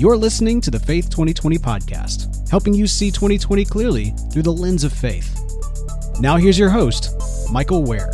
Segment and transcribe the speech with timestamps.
[0.00, 4.82] You're listening to the Faith 2020 podcast, helping you see 2020 clearly through the lens
[4.82, 5.38] of faith.
[6.20, 7.10] Now, here's your host,
[7.52, 8.10] Michael Wear.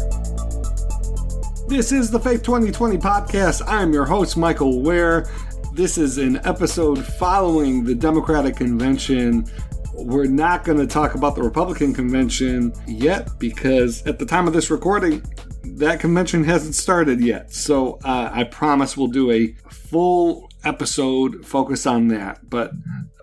[1.68, 3.62] This is the Faith 2020 podcast.
[3.68, 5.30] I'm your host, Michael Wear.
[5.74, 9.46] This is an episode following the Democratic Convention.
[9.94, 14.52] We're not going to talk about the Republican Convention yet because at the time of
[14.52, 15.22] this recording,
[15.62, 17.52] that convention hasn't started yet.
[17.52, 22.50] So uh, I promise we'll do a full episode focused on that.
[22.50, 22.72] But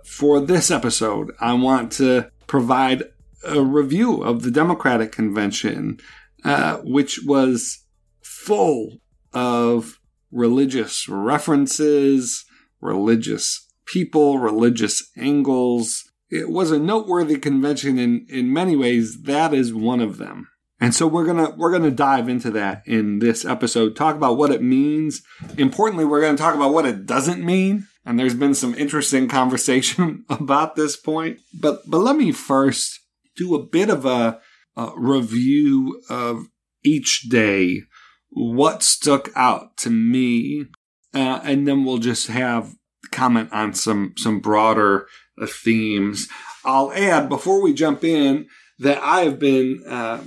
[0.05, 3.03] for this episode, I want to provide
[3.43, 5.99] a review of the Democratic Convention,
[6.43, 7.83] uh, which was
[8.21, 8.99] full
[9.33, 9.99] of
[10.31, 12.45] religious references,
[12.81, 16.03] religious people, religious angles.
[16.29, 19.23] It was a noteworthy convention in, in many ways.
[19.23, 20.47] That is one of them.
[20.79, 23.95] And so we're gonna we're gonna dive into that in this episode.
[23.95, 25.21] Talk about what it means.
[25.57, 27.87] Importantly, we're gonna talk about what it doesn't mean.
[28.05, 31.39] And there's been some interesting conversation about this point.
[31.59, 32.99] But but let me first
[33.35, 34.39] do a bit of a,
[34.75, 36.47] a review of
[36.83, 37.81] each day,
[38.29, 40.65] what stuck out to me,
[41.13, 42.75] uh, and then we'll just have
[43.11, 45.07] comment on some some broader
[45.41, 46.27] uh, themes.
[46.65, 48.47] I'll add before we jump in
[48.79, 49.83] that I have been.
[49.87, 50.23] Uh,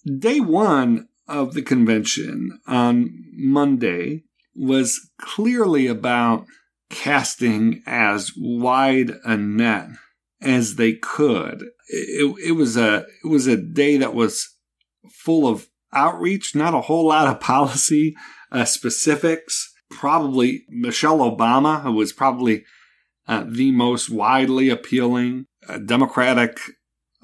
[0.06, 4.22] Day one of the convention on Monday
[4.54, 6.46] was clearly about
[6.90, 9.88] casting as wide a net
[10.40, 11.62] as they could.
[11.88, 14.56] It, it, was a it was a day that was
[15.10, 18.14] full of outreach, not a whole lot of policy
[18.52, 19.72] uh, specifics.
[19.90, 22.64] Probably Michelle Obama, who was probably
[23.26, 26.58] uh, the most widely appealing uh, Democratic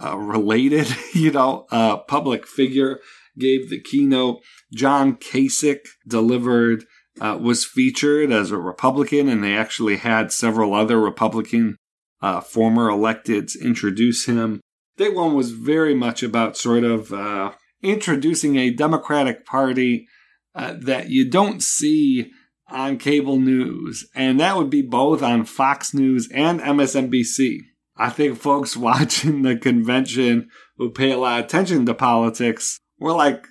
[0.03, 3.01] uh, related, you know, uh, public figure,
[3.39, 4.41] gave the keynote.
[4.75, 6.85] John Kasich delivered
[7.21, 11.77] uh, was featured as a Republican, and they actually had several other Republican
[12.21, 14.61] uh, former electeds introduce him.
[14.97, 20.07] Day one was very much about sort of uh, introducing a Democratic Party
[20.55, 22.31] uh, that you don't see
[22.69, 27.61] on cable news, and that would be both on Fox News and MSNBC.
[27.97, 33.13] I think folks watching the convention who pay a lot of attention to politics were
[33.13, 33.47] like,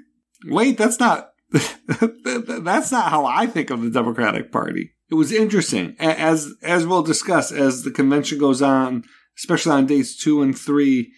[0.46, 1.30] wait, that's not
[2.64, 4.92] That's not how I think of the Democratic Party.
[5.10, 9.04] It was interesting, as as we'll discuss as the convention goes on,
[9.38, 11.14] especially on days two and three.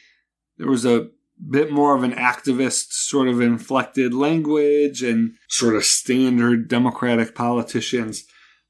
[0.58, 1.10] There was a
[1.50, 8.24] bit more of an activist sort of inflected language and sort of standard Democratic politicians.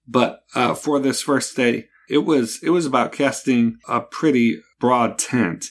[0.07, 5.17] But uh, for this first day, it was it was about casting a pretty broad
[5.17, 5.65] tent.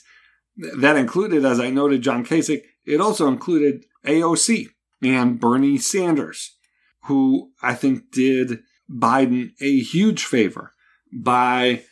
[0.78, 2.62] That included, as I noted, John Kasich.
[2.84, 4.68] It also included AOC,
[5.06, 6.56] and Bernie Sanders,
[7.04, 10.72] who I think did Biden a huge favor
[11.12, 11.82] by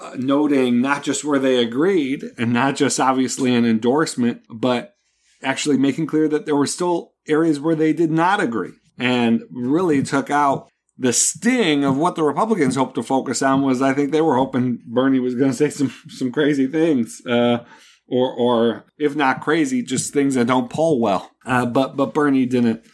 [0.00, 4.94] uh, noting not just where they agreed and not just obviously an endorsement, but
[5.42, 10.02] actually making clear that there were still areas where they did not agree and really
[10.02, 14.10] took out the sting of what the Republicans hoped to focus on was I think
[14.10, 17.24] they were hoping Bernie was going to say some some crazy things.
[17.24, 17.64] Uh,
[18.08, 21.30] or or if not crazy, just things that don't poll well.
[21.44, 22.84] Uh, but but Bernie didn't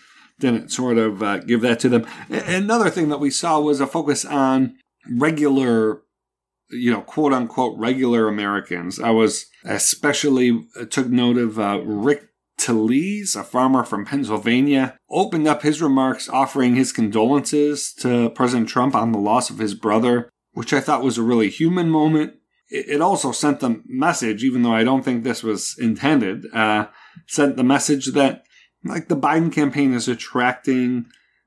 [0.40, 2.06] didn't sort of uh, give that to them.
[2.28, 4.76] Another thing that we saw was a focus on
[5.11, 6.02] regular,
[6.70, 8.99] you know, quote unquote regular Americans.
[8.99, 12.28] I was especially uh, took note of uh, Rick
[12.58, 18.94] Telesz, a farmer from Pennsylvania, opened up his remarks offering his condolences to President Trump
[18.94, 22.34] on the loss of his brother, which I thought was a really human moment
[22.69, 26.87] it also sent the message, even though I don't think this was intended, uh,
[27.26, 28.44] sent the message that
[28.84, 31.06] like the Biden campaign is attracting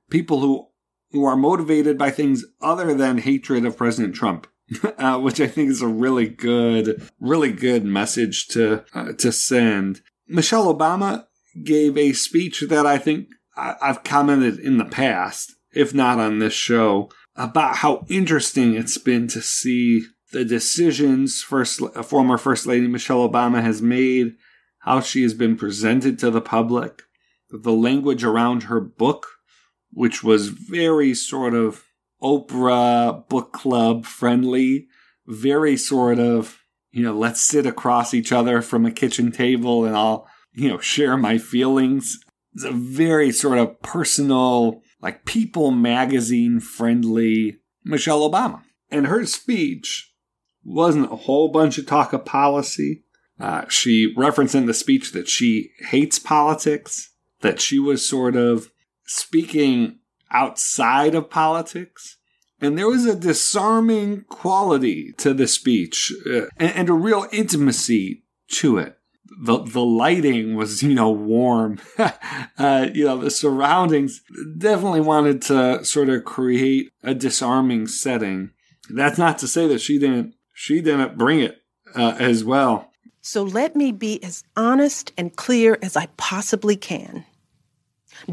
[0.09, 0.67] people who
[1.11, 4.47] who are motivated by things other than hatred of President Trump,
[4.97, 10.01] uh, which I think is a really good, really good message to uh, to send.
[10.27, 11.25] Michelle Obama
[11.63, 16.53] gave a speech that I think I've commented in the past, if not on this
[16.53, 23.27] show, about how interesting it's been to see the decisions first former First Lady Michelle
[23.27, 24.35] Obama has made,
[24.79, 27.03] how she has been presented to the public,
[27.49, 29.27] the language around her book,
[29.91, 31.83] which was very sort of
[32.21, 34.87] Oprah book club friendly,
[35.27, 36.59] very sort of,
[36.91, 40.79] you know, let's sit across each other from a kitchen table and I'll, you know,
[40.79, 42.19] share my feelings.
[42.53, 48.61] It's a very sort of personal, like People magazine friendly Michelle Obama.
[48.89, 50.11] And her speech
[50.67, 53.03] wasn't a whole bunch of talk of policy.
[53.39, 57.11] Uh, she referenced in the speech that she hates politics,
[57.41, 58.71] that she was sort of
[59.05, 59.99] speaking
[60.31, 62.17] outside of politics.
[62.59, 68.23] And there was a disarming quality to the speech uh, and, and, a real intimacy
[68.53, 68.97] to it.
[69.39, 71.79] The, the lighting was, you know, warm.
[72.57, 74.21] uh, you know, the surroundings
[74.57, 78.49] definitely wanted to sort of create a disarming setting.
[78.89, 81.61] That's not to say that she didn't, she didn't bring it
[81.93, 82.91] uh, as well.
[83.21, 87.25] So let me be as honest and clear as I possibly can.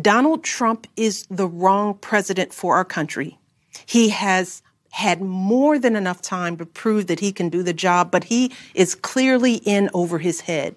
[0.01, 3.39] Donald Trump is the wrong president for our country.
[3.85, 8.11] He has had more than enough time to prove that he can do the job,
[8.11, 10.77] but he is clearly in over his head.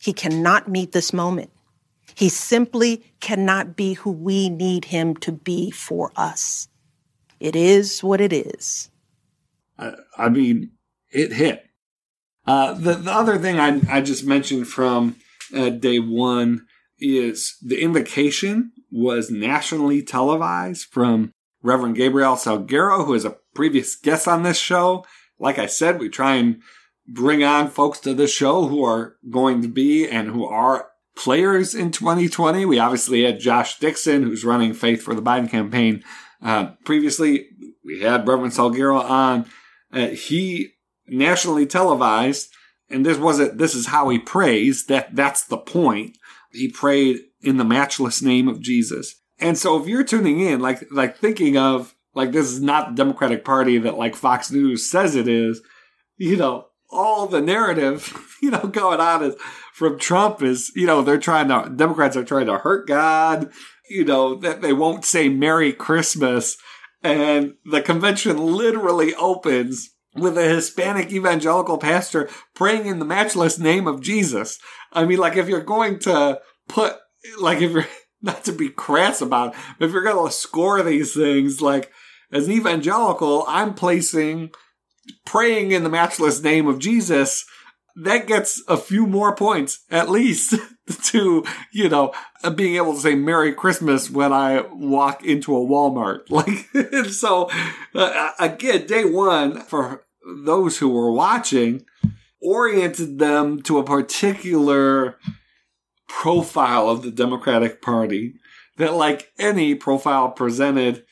[0.00, 1.50] He cannot meet this moment.
[2.14, 6.68] He simply cannot be who we need him to be for us.
[7.40, 8.88] It is what it is.
[9.78, 10.72] I mean,
[11.10, 11.64] it hit.
[12.46, 15.16] Uh, the, the other thing I, I just mentioned from
[15.54, 16.66] uh, day one
[16.98, 21.32] is the invocation was nationally televised from
[21.62, 25.04] Reverend Gabriel Salguero, who is a previous guest on this show.
[25.38, 26.60] Like I said, we try and
[27.06, 31.74] bring on folks to this show who are going to be and who are players
[31.74, 32.64] in 2020.
[32.64, 36.02] We obviously had Josh Dickson, who's running Faith for the Biden campaign.
[36.42, 37.46] Uh, previously,
[37.84, 39.46] we had Reverend Salguero on.
[39.92, 40.72] Uh, he
[41.06, 42.50] nationally televised,
[42.88, 43.58] and this wasn't.
[43.58, 44.86] This is how he prays.
[44.86, 46.16] That that's the point.
[46.52, 49.16] He prayed in the matchless name of Jesus.
[49.38, 52.94] And so if you're tuning in, like like thinking of like this is not the
[52.94, 55.60] Democratic Party that like Fox News says it is,
[56.16, 59.34] you know, all the narrative, you know, going on is
[59.72, 63.50] from Trump is, you know, they're trying to Democrats are trying to hurt God,
[63.88, 66.56] you know, that they won't say Merry Christmas.
[67.02, 73.86] And the convention literally opens with a Hispanic evangelical pastor praying in the matchless name
[73.86, 74.58] of Jesus.
[74.92, 76.96] I mean, like if you're going to put,
[77.40, 77.88] like if you're
[78.22, 81.90] not to be crass about, it, if you're going to score these things, like
[82.30, 84.50] as an evangelical, I'm placing
[85.24, 87.44] praying in the matchless name of Jesus.
[87.96, 90.54] That gets a few more points at least
[91.04, 92.12] to, you know,
[92.54, 96.22] being able to say Merry Christmas when I walk into a Walmart.
[96.30, 97.50] Like, so
[97.94, 100.04] uh, again, day one for
[100.44, 101.84] those who were watching
[102.40, 105.18] oriented them to a particular
[106.08, 108.34] profile of the Democratic Party
[108.76, 111.04] that, like any profile presented,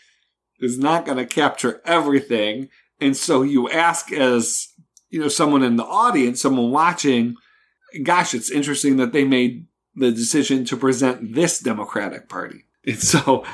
[0.60, 2.68] is not going to capture everything.
[3.00, 4.68] And so you ask as,
[5.10, 7.34] you know, someone in the audience, someone watching,
[8.02, 12.64] gosh, it's interesting that they made the decision to present this Democratic Party.
[12.86, 13.44] And so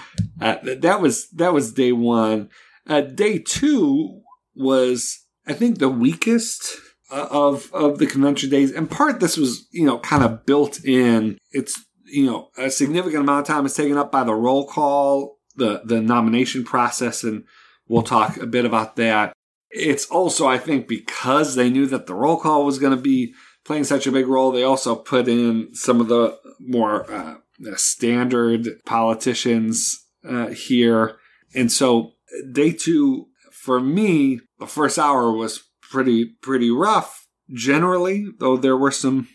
[0.40, 2.48] uh, that was that was day one.
[2.88, 4.22] Uh, day two
[4.54, 6.78] was, I think, the weakest
[7.10, 8.70] uh, of of the convention days.
[8.70, 11.38] In part, this was you know kind of built in.
[11.50, 15.38] It's you know a significant amount of time is taken up by the roll call,
[15.56, 17.44] the the nomination process, and
[17.88, 19.32] we'll talk a bit about that.
[19.70, 23.34] It's also, I think, because they knew that the roll call was going to be
[23.64, 27.34] playing such a big role, they also put in some of the more uh,
[27.74, 31.16] standard politicians uh, here.
[31.54, 32.12] And so,
[32.52, 38.90] day two, for me, the first hour was pretty pretty rough generally, though there were
[38.90, 39.28] some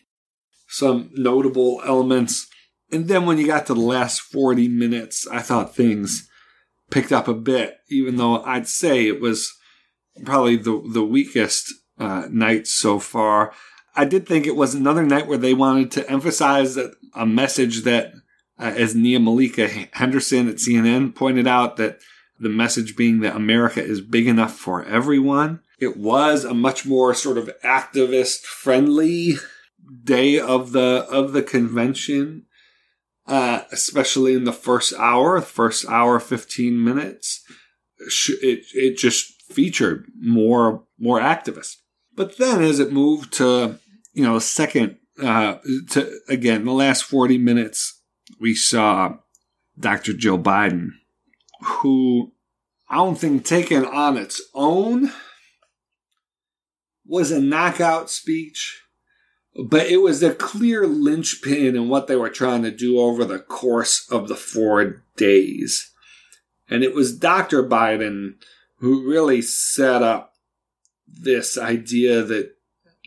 [0.68, 2.48] some notable elements.
[2.92, 6.30] And then when you got to the last 40 minutes, I thought things
[6.90, 9.54] picked up a bit, even though I'd say it was
[10.26, 13.54] probably the, the weakest uh, night so far.
[13.96, 18.14] I did think it was another night where they wanted to emphasize a message that,
[18.58, 22.00] uh, as Nia Malika Henderson at CNN pointed out, that
[22.40, 25.60] the message being that America is big enough for everyone.
[25.80, 29.36] It was a much more sort of activist friendly
[30.04, 32.46] day of the of the convention,
[33.28, 37.44] uh, especially in the first hour, first hour fifteen minutes.
[38.00, 41.78] It it just featured more more activists.
[42.16, 43.80] But then, as it moved to
[44.14, 45.56] you know second uh,
[45.92, 48.02] to again the last forty minutes,
[48.40, 49.18] we saw
[49.80, 50.14] Dr.
[50.14, 50.90] Joe Biden,
[51.62, 52.34] who
[52.90, 55.12] I don't think taken on its own
[57.06, 58.82] was a knockout speech,
[59.70, 63.40] but it was a clear linchpin in what they were trying to do over the
[63.40, 65.92] course of the four days.
[66.70, 67.64] And it was Dr.
[67.64, 68.36] Biden
[68.82, 70.34] who really set up
[71.08, 72.52] this idea that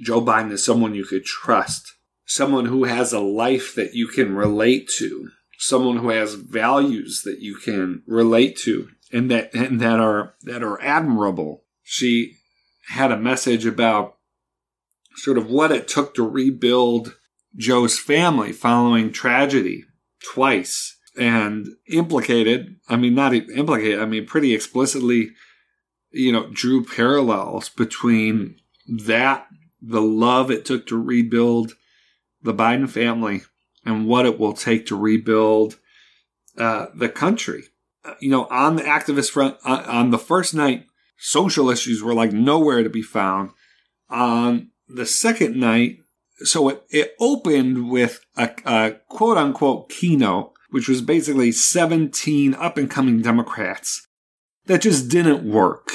[0.00, 1.92] Joe Biden is someone you could trust,
[2.24, 7.40] someone who has a life that you can relate to, someone who has values that
[7.40, 11.64] you can relate to and that and that are that are admirable.
[11.82, 12.36] She
[12.88, 14.16] had a message about
[15.16, 17.16] sort of what it took to rebuild
[17.56, 19.84] Joe's family following tragedy
[20.34, 25.30] twice and implicated, I mean, not implicated, I mean, pretty explicitly,
[26.14, 28.56] you know, drew parallels between
[28.86, 29.46] that,
[29.82, 31.74] the love it took to rebuild
[32.42, 33.42] the Biden family,
[33.84, 35.78] and what it will take to rebuild
[36.56, 37.64] uh, the country.
[38.04, 40.86] Uh, you know, on the activist front, uh, on the first night,
[41.18, 43.50] social issues were like nowhere to be found.
[44.08, 45.98] On the second night,
[46.38, 52.76] so it, it opened with a, a quote unquote keynote, which was basically 17 up
[52.76, 54.06] and coming Democrats
[54.66, 55.90] that just didn't work.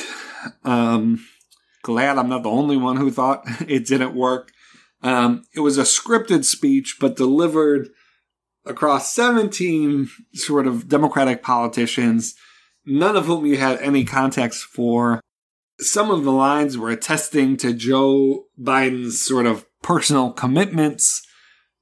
[0.63, 1.25] Um,
[1.83, 4.51] glad I'm not the only one who thought it didn't work.
[5.01, 7.89] Um, it was a scripted speech, but delivered
[8.65, 12.35] across 17 sort of Democratic politicians,
[12.85, 15.21] none of whom you had any context for.
[15.79, 21.25] Some of the lines were attesting to Joe Biden's sort of personal commitments,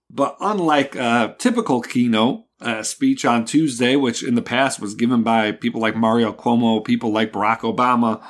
[0.09, 5.23] but unlike a typical keynote uh, speech on Tuesday, which in the past was given
[5.23, 8.23] by people like Mario Cuomo, people like Barack Obama,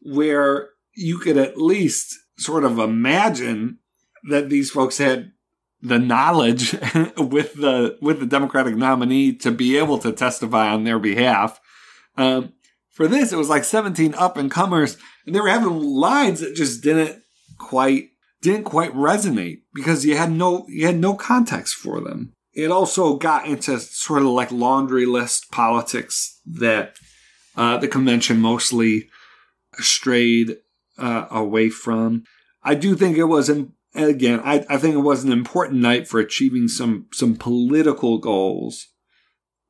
[0.00, 3.78] where you could at least sort of imagine
[4.28, 5.32] that these folks had
[5.80, 6.72] the knowledge
[7.16, 11.60] with the with the Democratic nominee to be able to testify on their behalf.
[12.16, 12.54] Um,
[12.90, 16.56] for this, it was like 17 up and comers, and they were having lines that
[16.56, 17.22] just didn't
[17.58, 18.08] quite
[18.40, 22.34] didn't quite resonate because you had no you had no context for them.
[22.58, 26.96] It also got into sort of like laundry list politics that
[27.56, 29.08] uh, the convention mostly
[29.74, 30.56] strayed
[30.98, 32.24] uh, away from.
[32.64, 36.08] I do think it was an again, I, I think it was an important night
[36.08, 38.88] for achieving some some political goals.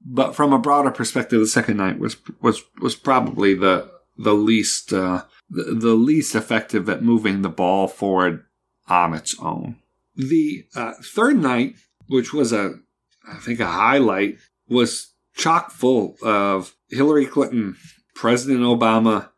[0.00, 4.94] But from a broader perspective, the second night was was was probably the the least
[4.94, 8.46] uh, the, the least effective at moving the ball forward
[8.86, 9.76] on its own.
[10.16, 11.74] The uh, third night,
[12.08, 12.74] which was a
[13.30, 14.38] I think a highlight,
[14.68, 17.76] was chock full of Hillary Clinton,
[18.14, 19.30] President Obama,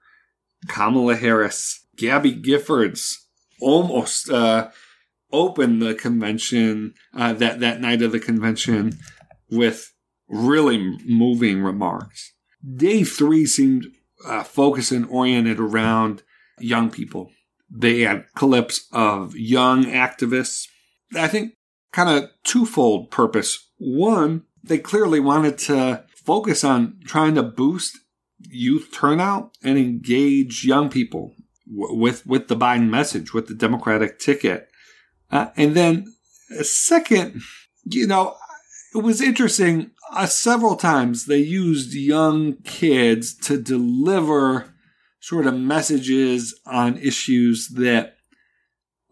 [0.69, 3.17] Kamala Harris, Gabby Giffords,
[3.61, 4.71] almost uh,
[5.33, 8.99] opened the convention uh, that that night of the convention
[9.51, 9.93] with
[10.29, 12.33] really moving remarks.
[12.77, 13.87] Day three seemed
[14.27, 16.23] uh, focused and oriented around
[16.59, 17.31] young people.
[17.71, 20.67] They had clips of young activists.
[21.15, 21.55] I think
[21.93, 23.69] kind of twofold purpose.
[23.79, 27.99] One, they clearly wanted to focus on trying to boost
[28.41, 31.35] youth turnout and engage young people
[31.67, 34.69] with with the Biden message, with the Democratic ticket.
[35.31, 36.13] Uh, and then
[36.63, 37.43] second,
[37.85, 38.37] you know,
[38.95, 39.93] it was interesting.
[40.13, 44.75] Uh, several times they used young kids to deliver
[45.21, 48.17] sort of messages on issues that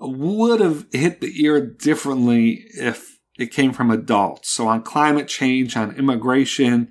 [0.00, 4.50] would have hit the ear differently if it came from adults.
[4.50, 6.90] So on climate change, on immigration,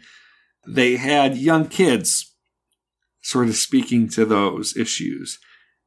[0.68, 2.36] they had young kids
[3.22, 5.40] sort of speaking to those issues.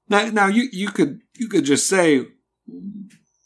[0.08, 2.26] Now, now you, you could you could just say,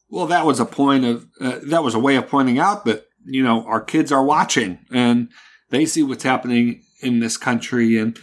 [0.08, 3.06] well, that was a point of uh, that was a way of pointing out that
[3.24, 5.28] you know our kids are watching and
[5.70, 8.18] they see what's happening in this country and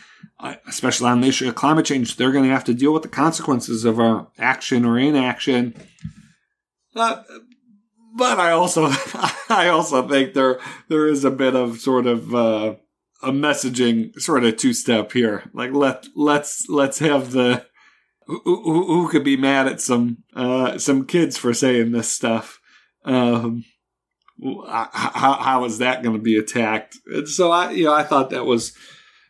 [0.68, 3.10] especially on the issue of climate change, they're going to have to deal with the
[3.10, 5.76] consequences of our action or inaction.
[6.96, 7.24] Uh,
[8.16, 8.86] but I also
[9.50, 12.76] I also think there there is a bit of sort of uh,
[13.24, 15.50] a messaging sort of two step here.
[15.54, 17.66] Like let let's let's have the
[18.26, 22.60] who, who, who could be mad at some uh, some kids for saying this stuff?
[23.04, 23.66] Um,
[24.44, 26.98] how, how is that going to be attacked?
[27.06, 28.74] And so I, you know, I thought that was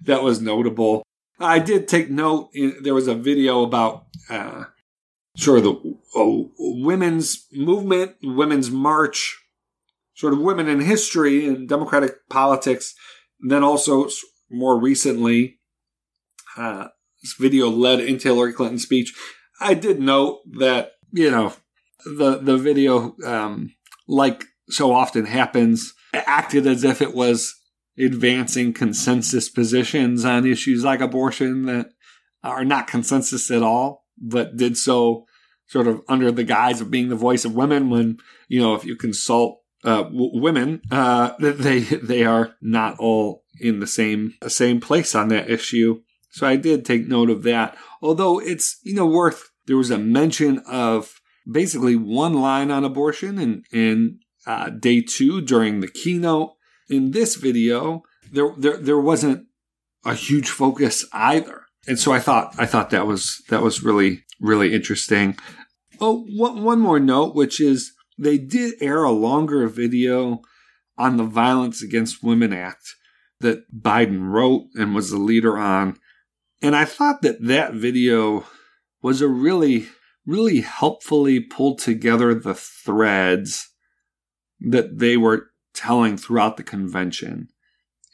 [0.03, 1.03] that was notable.
[1.39, 2.49] I did take note.
[2.81, 4.65] There was a video about uh,
[5.37, 9.39] sort of the uh, women's movement, women's march,
[10.15, 12.93] sort of women in history and democratic politics.
[13.41, 14.07] And then also
[14.49, 15.59] more recently,
[16.57, 16.89] uh,
[17.21, 19.13] this video led into Hillary Clinton's speech.
[19.59, 21.53] I did note that, you know,
[22.05, 23.75] the the video, um,
[24.07, 27.55] like so often happens, acted as if it was
[28.01, 31.87] advancing consensus positions on issues like abortion that
[32.43, 35.25] are not consensus at all, but did so
[35.67, 37.89] sort of under the guise of being the voice of women.
[37.89, 38.17] When
[38.47, 43.79] you know, if you consult uh, w- women, uh, they they are not all in
[43.79, 46.01] the same same place on that issue.
[46.31, 47.77] So I did take note of that.
[48.01, 53.39] Although it's you know worth there was a mention of basically one line on abortion
[53.39, 56.53] in in uh, day two during the keynote.
[56.91, 59.47] In this video, there there there wasn't
[60.05, 64.25] a huge focus either, and so I thought I thought that was that was really
[64.39, 65.37] really interesting.
[65.99, 70.41] Oh, one, one more note, which is they did air a longer video
[70.97, 72.95] on the Violence Against Women Act
[73.39, 75.97] that Biden wrote and was the leader on.
[76.61, 78.45] And I thought that that video
[79.01, 79.87] was a really,
[80.25, 83.69] really helpfully pulled together the threads
[84.59, 87.49] that they were telling throughout the convention.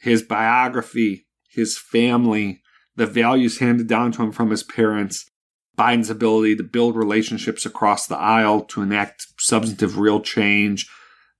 [0.00, 2.62] His biography, his family,
[2.96, 5.28] the values handed down to him from his parents,
[5.76, 10.90] Biden's ability to build relationships across the aisle to enact substantive real change.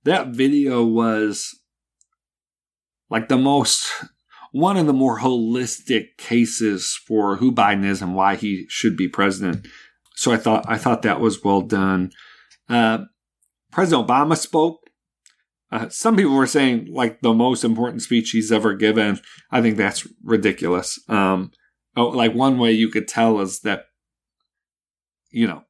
[0.05, 1.59] That video was
[3.09, 3.91] like the most
[4.51, 9.07] one of the more holistic cases for who Biden is and why he should be
[9.07, 9.67] president.
[10.15, 12.11] So I thought I thought that was well done.
[12.67, 12.99] Uh,
[13.71, 14.78] president Obama spoke.
[15.71, 19.19] Uh, some people were saying like the most important speech he's ever given.
[19.51, 20.99] I think that's ridiculous.
[21.07, 21.51] Um,
[21.95, 23.85] oh, like one way you could tell is that
[25.29, 25.63] you know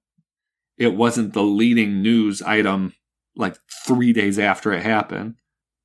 [0.77, 2.93] it wasn't the leading news item
[3.35, 5.35] like three days after it happened.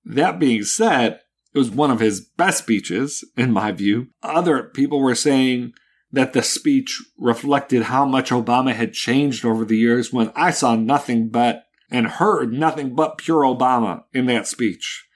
[0.05, 1.21] That being said,
[1.55, 4.09] it was one of his best speeches, in my view.
[4.23, 5.73] Other people were saying
[6.13, 10.77] that the speech reflected how much Obama had changed over the years when I saw
[10.77, 15.07] nothing but and heard nothing but pure Obama in that speech.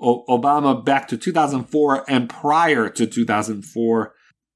[0.00, 4.14] O- Obama back to 2004 and prior to 2004,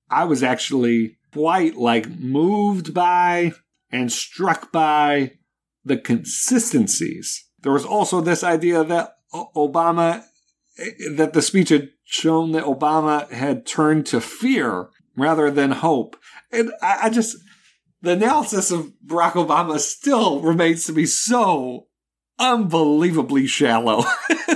[0.09, 3.53] I was actually quite like moved by
[3.91, 5.33] and struck by
[5.85, 7.45] the consistencies.
[7.61, 10.25] There was also this idea that Obama
[10.79, 14.89] eh, eh, that the speech had shown that Obama had turned to fear
[15.19, 16.17] rather than hope.
[16.51, 17.37] And I, I just,
[18.01, 21.87] the analysis of Barack Obama still remains to be so
[22.39, 24.05] unbelievably shallow.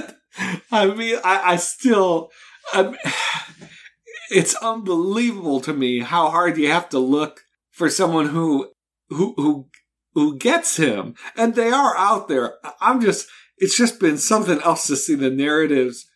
[0.70, 2.30] I mean, I, I still,
[2.72, 2.96] I'm, um,
[4.30, 8.70] it's unbelievable to me how hard you have to look for someone who,
[9.08, 9.68] who, who,
[10.14, 11.14] who gets him.
[11.36, 12.54] And they are out there.
[12.80, 13.28] I'm just,
[13.58, 16.06] it's just been something else to see the narratives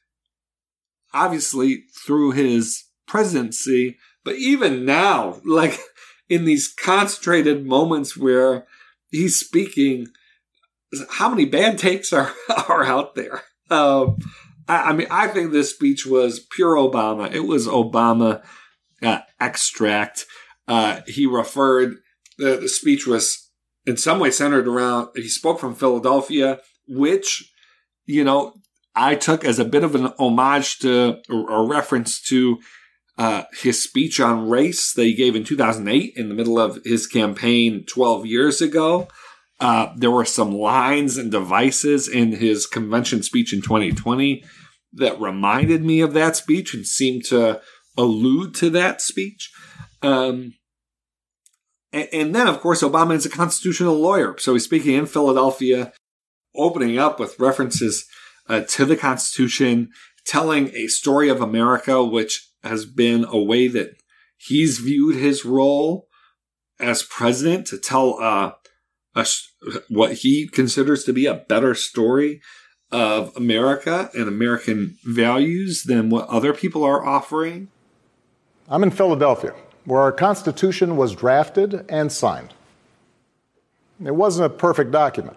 [1.16, 5.78] obviously through his presidency, but even now, like
[6.28, 8.66] in these concentrated moments where
[9.10, 10.08] he's speaking,
[11.10, 12.32] how many bad takes are,
[12.68, 13.42] are out there?
[13.70, 14.18] Um,
[14.68, 17.32] I, I, mean, I think this speech was pure Obama.
[17.32, 18.42] It was Obama
[19.02, 20.26] uh, extract.
[20.68, 21.96] Uh, he referred,
[22.38, 23.50] the, the speech was
[23.86, 26.58] in some way centered around, he spoke from Philadelphia,
[26.88, 27.52] which,
[28.04, 28.54] you know,
[28.94, 32.58] I took as a bit of an homage to a reference to
[33.18, 37.06] uh, his speech on race that he gave in 2008 in the middle of his
[37.06, 39.08] campaign 12 years ago.
[39.58, 44.44] Uh, there were some lines and devices in his convention speech in 2020
[44.92, 47.60] that reminded me of that speech and seemed to
[47.96, 49.50] allude to that speech.
[50.02, 50.54] Um,
[51.92, 54.36] and, and then, of course, Obama is a constitutional lawyer.
[54.38, 55.92] So he's speaking in Philadelphia,
[56.54, 58.06] opening up with references
[58.48, 59.90] uh, to the Constitution,
[60.26, 63.96] telling a story of America, which has been a way that
[64.36, 66.08] he's viewed his role
[66.78, 68.52] as president to tell uh,
[69.14, 69.26] a,
[69.88, 72.40] what he considers to be a better story
[72.92, 77.68] of America and American values than what other people are offering.
[78.68, 82.54] I'm in Philadelphia, where our Constitution was drafted and signed.
[84.04, 85.36] It wasn't a perfect document.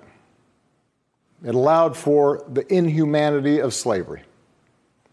[1.43, 4.23] It allowed for the inhumanity of slavery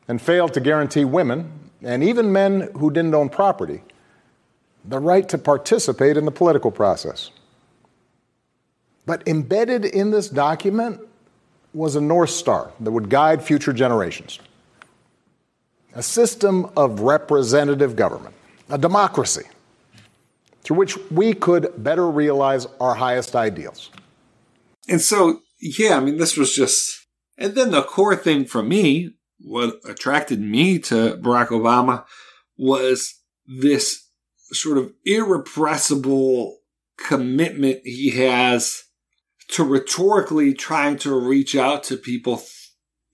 [0.09, 3.83] and failed to guarantee women, and even men who didn't own property,
[4.85, 7.31] the right to participate in the political process.
[9.05, 11.01] But embedded in this document
[11.73, 14.39] was a North Star that would guide future generations
[15.95, 18.35] a system of representative government,
[18.69, 19.45] a democracy,
[20.62, 23.91] through which we could better realize our highest ideals.
[24.91, 27.07] And so yeah, I mean, this was just.
[27.39, 32.05] And then the core thing for me, what attracted me to Barack Obama
[32.57, 34.09] was this
[34.53, 36.59] sort of irrepressible
[36.99, 38.85] commitment he has
[39.49, 42.42] to rhetorically trying to reach out to people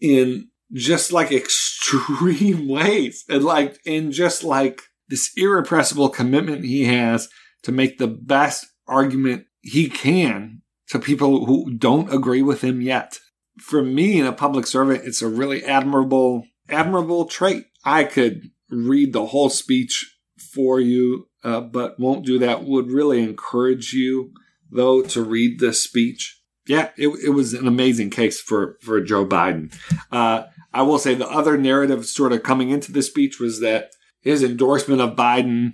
[0.01, 7.29] in just like extreme ways and like in just like this irrepressible commitment he has
[7.63, 13.19] to make the best argument he can to people who don't agree with him yet.
[13.63, 17.67] For me, in a public servant, it's a really admirable, admirable trait.
[17.85, 20.19] I could read the whole speech
[20.53, 22.65] for you, uh, but won't do that.
[22.65, 24.33] Would really encourage you,
[24.71, 26.41] though, to read this speech.
[26.67, 29.75] Yeah, it, it was an amazing case for, for Joe Biden.
[30.11, 33.91] Uh, I will say the other narrative sort of coming into the speech was that
[34.21, 35.73] his endorsement of Biden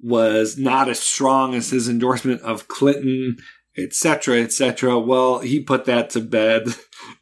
[0.00, 3.36] was not as strong as his endorsement of Clinton,
[3.76, 4.98] etc., etc.
[4.98, 6.64] Well, he put that to bed.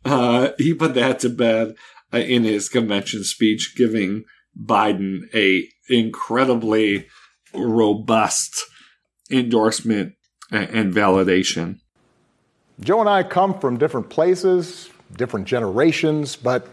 [0.04, 1.74] Uh, he put that to bed
[2.12, 4.24] uh, in his convention speech, giving
[4.58, 7.06] Biden a incredibly
[7.54, 8.64] robust
[9.30, 10.14] endorsement
[10.50, 11.78] and validation.
[12.80, 16.66] Joe and I come from different places, different generations, but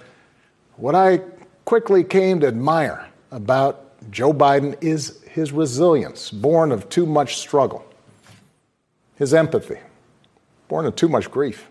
[0.77, 1.21] what I
[1.65, 7.85] quickly came to admire about Joe Biden is his resilience, born of too much struggle,
[9.15, 9.79] his empathy,
[10.67, 11.69] born of too much grief.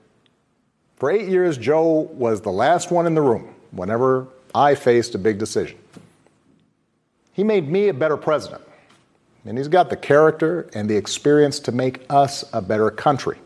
[0.97, 5.19] For eight years, Joe was the last one in the room whenever I faced a
[5.19, 5.79] big decision.
[7.33, 8.63] He made me a better president,
[9.45, 13.39] and he's got the character and the experience to make us a better country.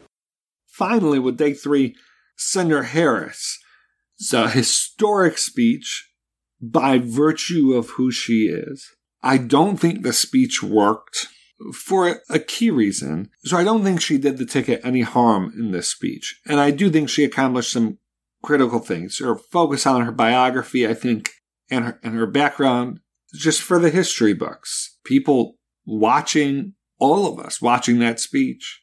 [0.69, 1.97] Finally, with day three,
[2.37, 3.59] Senator Harris.
[4.19, 6.09] It's a historic speech
[6.61, 8.91] by virtue of who she is.
[9.23, 11.27] I don't think the speech worked
[11.75, 13.31] for a key reason.
[13.45, 16.41] So I don't think she did the ticket any harm in this speech.
[16.47, 17.99] And I do think she accomplished some
[18.43, 19.19] critical things.
[19.19, 21.31] Her focus on her biography, I think,
[21.71, 23.01] and her, and her background,
[23.35, 24.99] just for the history books.
[25.05, 28.81] People watching, all of us watching that speech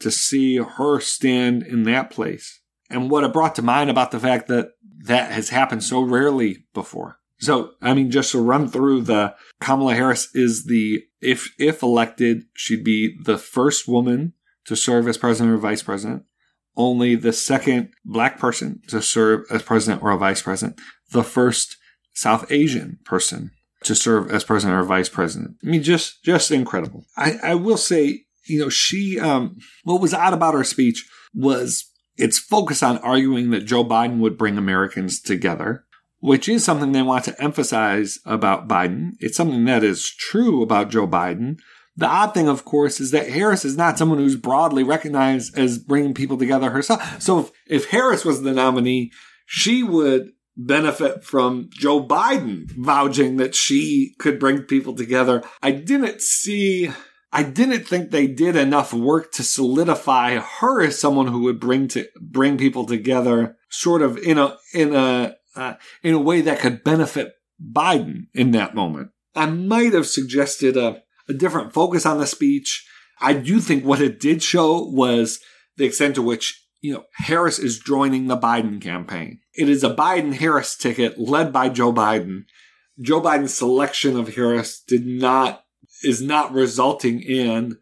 [0.00, 2.60] to see her stand in that place.
[2.90, 4.70] And what it brought to mind about the fact that
[5.04, 7.18] that has happened so rarely before.
[7.38, 12.44] So, I mean, just to run through the Kamala Harris is the, if, if elected,
[12.54, 14.32] she'd be the first woman
[14.64, 16.24] to serve as president or vice president,
[16.76, 20.80] only the second black person to serve as president or vice president,
[21.12, 21.76] the first
[22.14, 23.50] South Asian person
[23.84, 25.56] to serve as president or vice president.
[25.62, 27.04] I mean, just, just incredible.
[27.16, 31.92] I, I will say, you know, she, um, what was odd about her speech was
[32.16, 35.84] its focus on arguing that Joe Biden would bring Americans together
[36.26, 39.12] which is something they want to emphasize about Biden.
[39.20, 41.58] It's something that is true about Joe Biden.
[41.96, 45.78] The odd thing, of course, is that Harris is not someone who's broadly recognized as
[45.78, 47.22] bringing people together herself.
[47.22, 49.12] So if, if Harris was the nominee,
[49.46, 55.44] she would benefit from Joe Biden vouching that she could bring people together.
[55.62, 56.90] I didn't see,
[57.32, 61.86] I didn't think they did enough work to solidify her as someone who would bring
[61.88, 66.60] to bring people together, sort of in a in a uh, in a way that
[66.60, 69.10] could benefit Biden in that moment.
[69.34, 72.86] I might have suggested a, a different focus on the speech.
[73.20, 75.40] I do think what it did show was
[75.76, 79.40] the extent to which you know, Harris is joining the Biden campaign.
[79.54, 82.44] It is a Biden Harris ticket led by Joe Biden.
[83.00, 85.64] Joe Biden's selection of Harris did not,
[86.02, 87.78] is not resulting in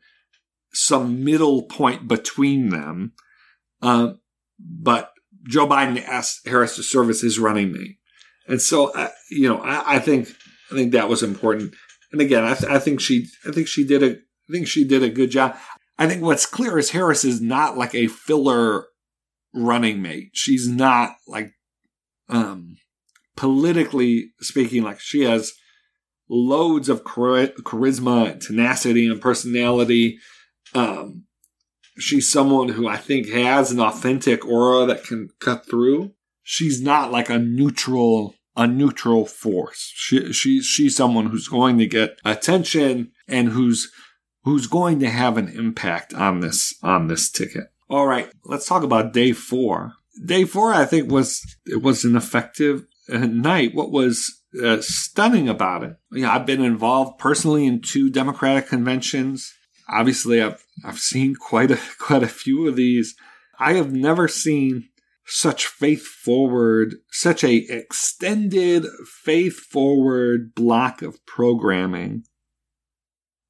[0.73, 3.13] some middle point between them.
[3.83, 4.15] Uh,
[4.59, 5.13] but
[5.49, 7.97] Joe Biden asked Harris to serve as his running mate,
[8.49, 10.29] and so uh, you know I, I, think
[10.71, 11.75] I think that was important.
[12.13, 14.87] And again, I, th- I think she I think she did a I think she
[14.87, 15.57] did a good job.
[15.99, 18.87] I think what's clear is Harris is not like a filler
[19.55, 20.31] running mate.
[20.33, 21.53] She's not like
[22.29, 22.77] um
[23.37, 25.53] politically speaking like she has
[26.29, 30.19] loads of charisma, tenacity, and personality.
[30.75, 31.25] Um,
[31.99, 36.13] she's someone who I think has an authentic aura that can cut through.
[36.43, 39.93] She's not like a neutral a neutral force.
[39.95, 43.91] She, she she's someone who's going to get attention and who's
[44.45, 47.65] who's going to have an impact on this on this ticket.
[47.89, 49.95] All right, let's talk about day 4.
[50.25, 53.75] Day 4 I think was it was an effective uh, night.
[53.75, 55.97] What was uh, stunning about it.
[56.13, 59.53] Know, I've been involved personally in two Democratic conventions
[59.89, 63.15] obviously I've I've seen quite a quite a few of these.
[63.59, 64.89] I have never seen
[65.27, 72.25] such faith forward, such a extended faith forward block of programming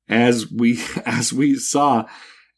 [0.08, 2.06] as we as we saw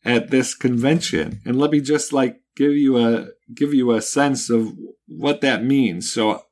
[0.05, 1.41] at this convention.
[1.45, 4.73] And let me just like give you a give you a sense of
[5.07, 6.13] what that means.
[6.13, 6.43] So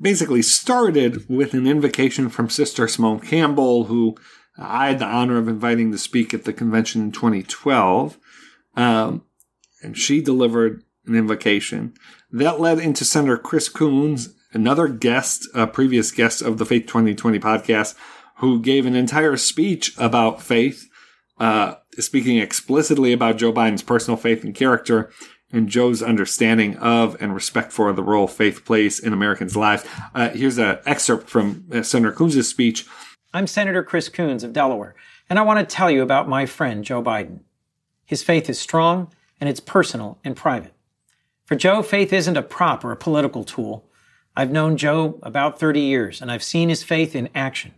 [0.00, 4.16] basically started with an invocation from Sister Simone Campbell who
[4.58, 8.18] I had the honor of inviting to speak at the convention in 2012.
[8.76, 9.22] Um,
[9.82, 11.94] and she delivered an invocation.
[12.30, 17.38] That led into Senator Chris Coons, another guest, a previous guest of the Faith 2020
[17.38, 17.94] podcast,
[18.36, 20.88] who gave an entire speech about faith,
[21.38, 25.10] uh, speaking explicitly about Joe Biden's personal faith and character
[25.50, 29.84] and Joe's understanding of and respect for the role faith plays in Americans' lives.
[30.14, 32.86] Uh, here's an excerpt from uh, Senator Coons' speech.
[33.38, 34.96] I'm Senator Chris Coons of Delaware,
[35.30, 37.38] and I want to tell you about my friend Joe Biden.
[38.04, 40.72] His faith is strong and it's personal and private.
[41.44, 43.88] For Joe, faith isn't a prop or a political tool.
[44.36, 47.74] I've known Joe about 30 years and I've seen his faith in action.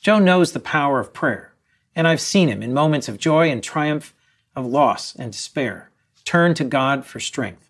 [0.00, 1.54] Joe knows the power of prayer,
[1.96, 4.14] and I've seen him in moments of joy and triumph,
[4.54, 5.90] of loss and despair,
[6.24, 7.68] turn to God for strength.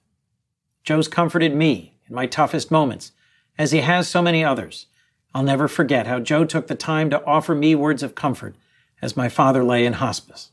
[0.85, 3.13] Joe's comforted me in my toughest moments,
[3.57, 4.89] as he has so many others.
[5.35, 8.57] I'll never forget how Joe took the time to offer me words of comfort
[9.01, 10.51] as my father lay in hospice.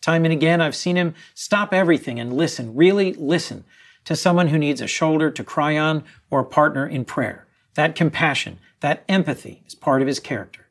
[0.00, 3.64] Time and again, I've seen him stop everything and listen, really listen
[4.04, 7.46] to someone who needs a shoulder to cry on or a partner in prayer.
[7.74, 10.66] That compassion, that empathy is part of his character.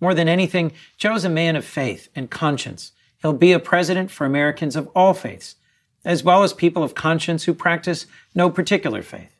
[0.00, 2.92] More than anything, Joe's a man of faith and conscience.
[3.20, 5.56] He'll be a president for Americans of all faiths,
[6.04, 9.35] as well as people of conscience who practice no particular faith.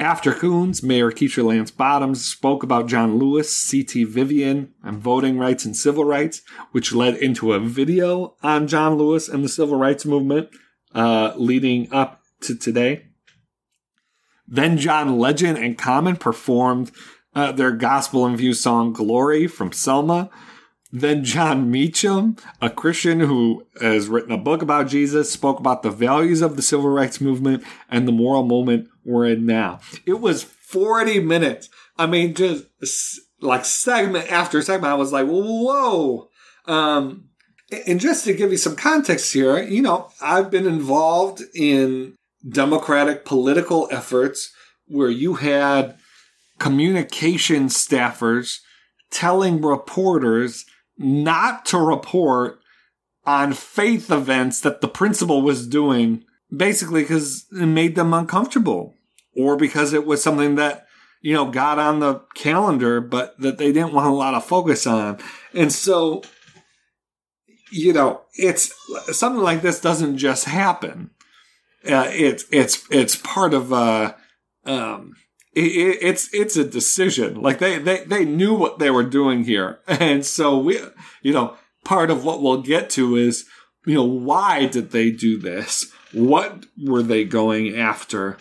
[0.00, 4.04] After Coons, Mayor Keisha Lance Bottoms spoke about John Lewis, C.T.
[4.04, 9.28] Vivian, and voting rights and civil rights, which led into a video on John Lewis
[9.28, 10.50] and the civil rights movement
[10.94, 13.06] uh, leading up to today.
[14.46, 16.92] Then John Legend and Common performed
[17.34, 20.30] uh, their gospel infused song Glory from Selma.
[20.90, 25.90] Then Jon Meacham, a Christian who has written a book about Jesus, spoke about the
[25.90, 29.80] values of the civil rights movement and the moral moment we're in now.
[30.06, 31.68] It was 40 minutes.
[31.98, 32.64] I mean, just
[33.40, 36.28] like segment after segment, I was like, whoa.
[36.66, 37.28] Um,
[37.86, 42.14] and just to give you some context here, you know, I've been involved in
[42.48, 44.52] Democratic political efforts
[44.86, 45.98] where you had
[46.58, 48.60] communication staffers
[49.10, 50.64] telling reporters
[50.98, 52.60] not to report
[53.24, 58.96] on faith events that the principal was doing, basically because it made them uncomfortable
[59.36, 60.86] or because it was something that,
[61.20, 64.86] you know, got on the calendar, but that they didn't want a lot of focus
[64.86, 65.18] on.
[65.54, 66.22] And so,
[67.70, 68.72] you know, it's
[69.12, 71.10] something like this doesn't just happen.
[71.88, 74.14] Uh, it's, it's, it's part of, uh,
[74.64, 75.14] um,
[75.58, 77.40] it, it's it's a decision.
[77.40, 80.80] Like they, they they knew what they were doing here, and so we,
[81.22, 83.44] you know, part of what we'll get to is,
[83.86, 85.92] you know, why did they do this?
[86.12, 88.38] What were they going after?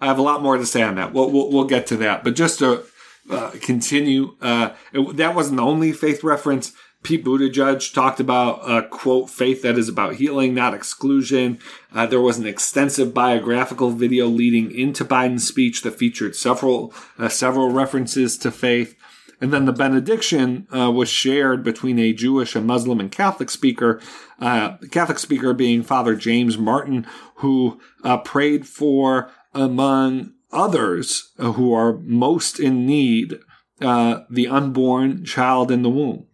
[0.00, 1.12] I have a lot more to say on that.
[1.12, 2.84] We'll we'll, we'll get to that, but just to
[3.30, 6.72] uh, continue, uh, it, that wasn't the only faith reference.
[7.06, 11.60] Pete Buttigieg talked about a quote, faith that is about healing, not exclusion.
[11.94, 17.28] Uh, there was an extensive biographical video leading into Biden's speech that featured several, uh,
[17.28, 18.96] several references to faith.
[19.40, 24.00] And then the benediction uh, was shared between a Jewish, a Muslim, and Catholic speaker.
[24.40, 31.72] Uh, Catholic speaker being Father James Martin, who uh, prayed for, among others uh, who
[31.72, 33.38] are most in need,
[33.78, 36.26] the unborn child in the womb.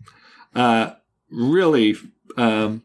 [0.54, 0.94] Uh,
[1.30, 1.96] really,
[2.36, 2.82] um,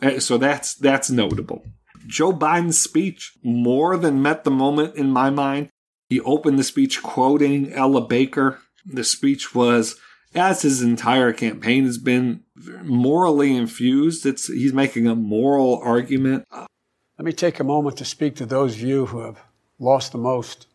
[0.00, 1.64] eh, so that's that's notable.
[2.06, 5.70] Joe Biden's speech more than met the moment in my mind.
[6.08, 8.58] He opened the speech quoting Ella Baker.
[8.84, 9.98] The speech was,
[10.34, 12.42] as his entire campaign has been,
[12.82, 14.26] morally infused.
[14.26, 16.44] It's he's making a moral argument.
[16.50, 16.68] Let
[17.26, 19.40] me take a moment to speak to those of you who have
[19.78, 20.66] lost the most.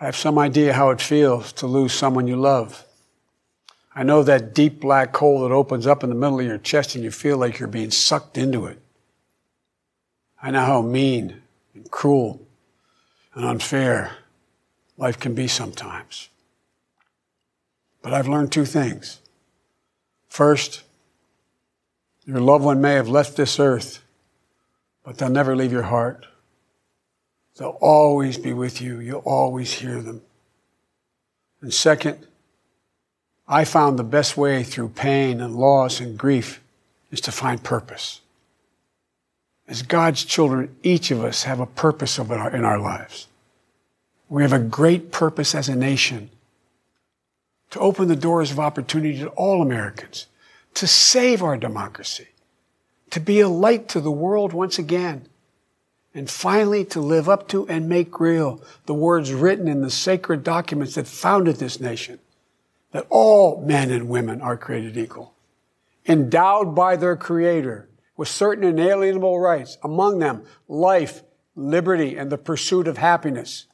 [0.00, 2.84] I have some idea how it feels to lose someone you love.
[3.94, 6.94] I know that deep black hole that opens up in the middle of your chest
[6.94, 8.80] and you feel like you're being sucked into it.
[10.40, 11.42] I know how mean
[11.74, 12.46] and cruel
[13.34, 14.16] and unfair
[14.96, 16.28] life can be sometimes.
[18.02, 19.20] But I've learned two things.
[20.28, 20.82] First,
[22.24, 24.02] your loved one may have left this earth,
[25.02, 26.26] but they'll never leave your heart.
[27.56, 29.00] They'll always be with you.
[29.00, 30.22] You'll always hear them.
[31.60, 32.26] And second,
[33.48, 36.60] I found the best way through pain and loss and grief
[37.10, 38.20] is to find purpose.
[39.66, 43.26] As God's children, each of us have a purpose in our lives.
[44.28, 46.28] We have a great purpose as a nation
[47.70, 50.26] to open the doors of opportunity to all Americans,
[50.74, 52.28] to save our democracy,
[53.10, 55.26] to be a light to the world once again,
[56.14, 60.44] and finally to live up to and make real the words written in the sacred
[60.44, 62.18] documents that founded this nation
[62.92, 65.34] that all men and women are created equal,
[66.06, 71.22] endowed by their Creator with certain inalienable rights, among them life,
[71.54, 73.66] liberty, and the pursuit of happiness.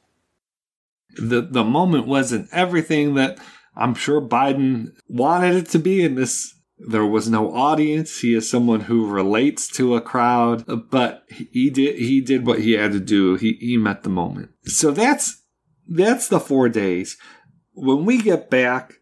[1.17, 3.39] The the moment wasn't everything that
[3.75, 8.19] I'm sure Biden wanted it to be in this there was no audience.
[8.19, 12.73] He is someone who relates to a crowd, but he did he did what he
[12.73, 13.35] had to do.
[13.35, 14.51] He he met the moment.
[14.65, 15.41] So that's
[15.87, 17.17] that's the 4 days.
[17.73, 18.95] When we get back,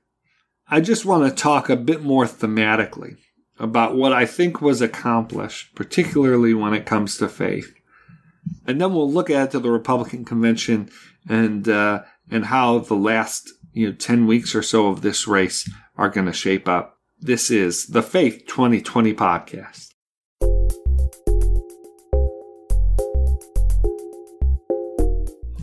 [0.73, 3.17] I just want to talk a bit more thematically
[3.59, 7.75] about what I think was accomplished, particularly when it comes to faith.
[8.65, 10.89] And then we'll look at the Republican convention
[11.29, 15.69] and uh, and how the last you know 10 weeks or so of this race
[15.95, 16.97] are going to shape up.
[17.19, 19.89] This is the Faith 2020 podcast.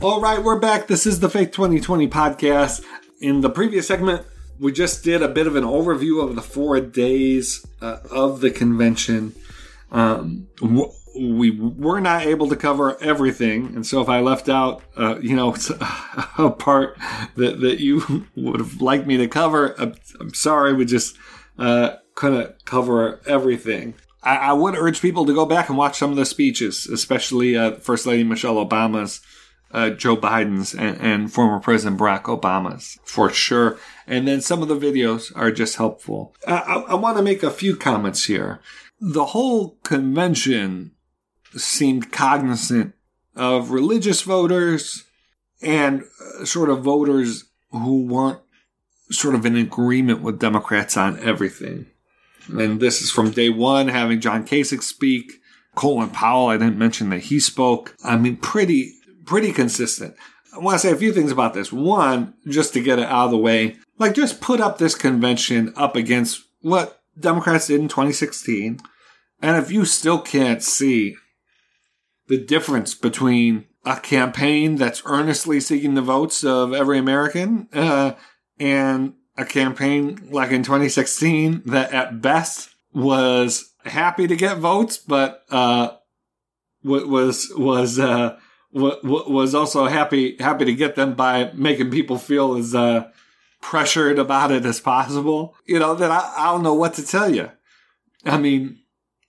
[0.00, 0.86] All right, we're back.
[0.86, 2.84] This is the Faith 2020 podcast.
[3.20, 4.24] In the previous segment,
[4.60, 8.50] we just did a bit of an overview of the four days uh, of the
[8.50, 9.34] convention.
[9.90, 10.48] Um,
[11.18, 15.34] we were not able to cover everything, and so if I left out, uh, you
[15.34, 15.56] know,
[16.38, 16.96] a part
[17.36, 20.74] that that you would have liked me to cover, I'm, sorry.
[20.74, 21.16] We just
[21.58, 23.94] uh, couldn't cover everything.
[24.22, 27.56] I, I, would urge people to go back and watch some of the speeches, especially
[27.56, 29.20] uh, First Lady Michelle Obama's,
[29.72, 33.78] uh, Joe Biden's, and, and former President Barack Obama's, for sure.
[34.06, 36.34] And then some of the videos are just helpful.
[36.46, 38.60] I, I, I want to make a few comments here.
[39.00, 40.92] The whole convention
[41.56, 42.94] seemed cognizant
[43.36, 45.04] of religious voters
[45.62, 46.02] and
[46.40, 48.40] uh, sort of voters who weren't
[49.10, 51.86] sort of in agreement with Democrats on everything.
[52.48, 55.32] And this is from day one, having John Kasich speak.
[55.76, 57.94] Colin Powell, I didn't mention that he spoke.
[58.04, 58.94] I mean, pretty,
[59.30, 60.16] pretty consistent.
[60.52, 61.72] I want to say a few things about this.
[61.72, 65.72] One, just to get it out of the way, like just put up this convention
[65.76, 68.80] up against what Democrats did in 2016.
[69.40, 71.14] And if you still can't see
[72.26, 78.14] the difference between a campaign that's earnestly seeking the votes of every American uh,
[78.58, 85.44] and a campaign like in 2016 that at best was happy to get votes, but
[85.50, 85.92] uh,
[86.82, 88.36] was was uh,
[88.72, 93.10] was also happy happy to get them by making people feel as uh,
[93.60, 95.56] pressured about it as possible.
[95.66, 97.50] You know that I, I don't know what to tell you.
[98.24, 98.78] I mean,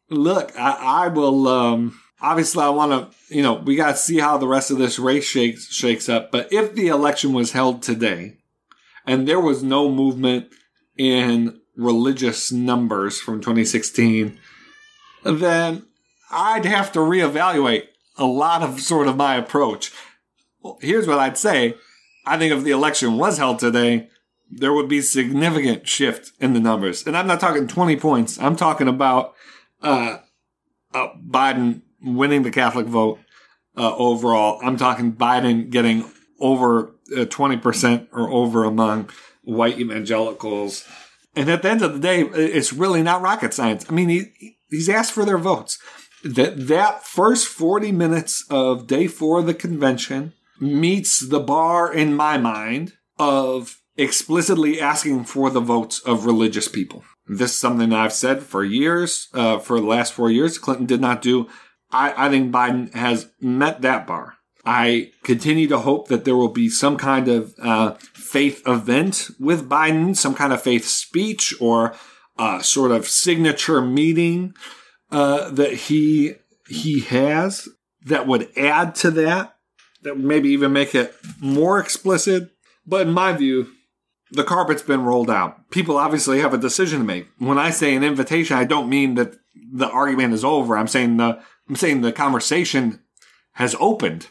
[0.10, 1.48] look, I, I will.
[1.48, 3.36] Um, obviously, I want to.
[3.36, 6.32] You know, we got to see how the rest of this race shakes shakes up.
[6.32, 8.38] But if the election was held today,
[9.06, 10.48] and there was no movement
[10.98, 14.38] in religious numbers from 2016,
[15.24, 15.86] then
[16.30, 19.92] I'd have to reevaluate a lot of sort of my approach.
[20.62, 21.76] Well, here's what I'd say.
[22.26, 24.10] I think if the election was held today,
[24.50, 27.08] there would be significant shift in the numbers.
[27.08, 28.40] And I'm not talking 20 points.
[28.40, 29.34] I'm talking about
[29.82, 30.18] uh,
[30.94, 33.20] uh, Biden winning the Catholic vote
[33.78, 34.60] uh, overall.
[34.64, 36.06] I'm talking Biden getting
[36.40, 39.10] over 20% or over among
[39.44, 40.86] white evangelicals.
[41.36, 43.86] And at the end of the day, it's really not rocket science.
[43.90, 45.80] I mean, he, he's asked for their votes.
[46.24, 52.16] That that first 40 minutes of day four of the convention meets the bar in
[52.16, 57.04] my mind of explicitly asking for the votes of religious people.
[57.28, 60.58] This is something I've said for years, uh, for the last four years.
[60.58, 61.48] Clinton did not do.
[61.92, 64.36] I, I think Biden has met that bar.
[64.64, 69.68] I continue to hope that there will be some kind of uh, faith event with
[69.68, 71.96] Biden, some kind of faith speech or
[72.38, 74.54] uh, sort of signature meeting
[75.12, 76.36] uh, that he
[76.68, 77.68] he has
[78.06, 79.56] that would add to that,
[80.02, 82.52] that would maybe even make it more explicit.
[82.86, 83.68] But in my view,
[84.32, 85.70] the carpet's been rolled out.
[85.70, 87.28] People obviously have a decision to make.
[87.38, 90.78] When I say an invitation, I don't mean that the argument is over.
[90.78, 93.02] I'm saying the I'm saying the conversation
[93.54, 94.28] has opened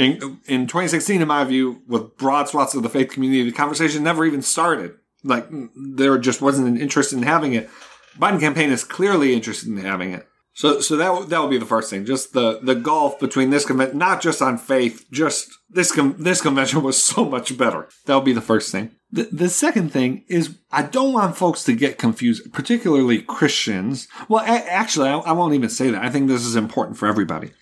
[0.00, 4.02] in, in 2016, in my view, with broad swaths of the faith community, the conversation
[4.02, 4.94] never even started.
[5.22, 5.46] Like
[5.94, 7.68] there just wasn't an interest in having it.
[8.18, 10.26] Biden campaign is clearly interested in having it.
[10.52, 12.04] So, so that that would be the first thing.
[12.04, 16.40] Just the the gulf between this convention, not just on faith, just this com- this
[16.40, 17.88] convention was so much better.
[18.06, 18.90] That would be the first thing.
[19.12, 24.08] The, the second thing is I don't want folks to get confused, particularly Christians.
[24.28, 26.04] Well, a- actually, I, I, won't even say that.
[26.04, 27.52] I think this is important for everybody.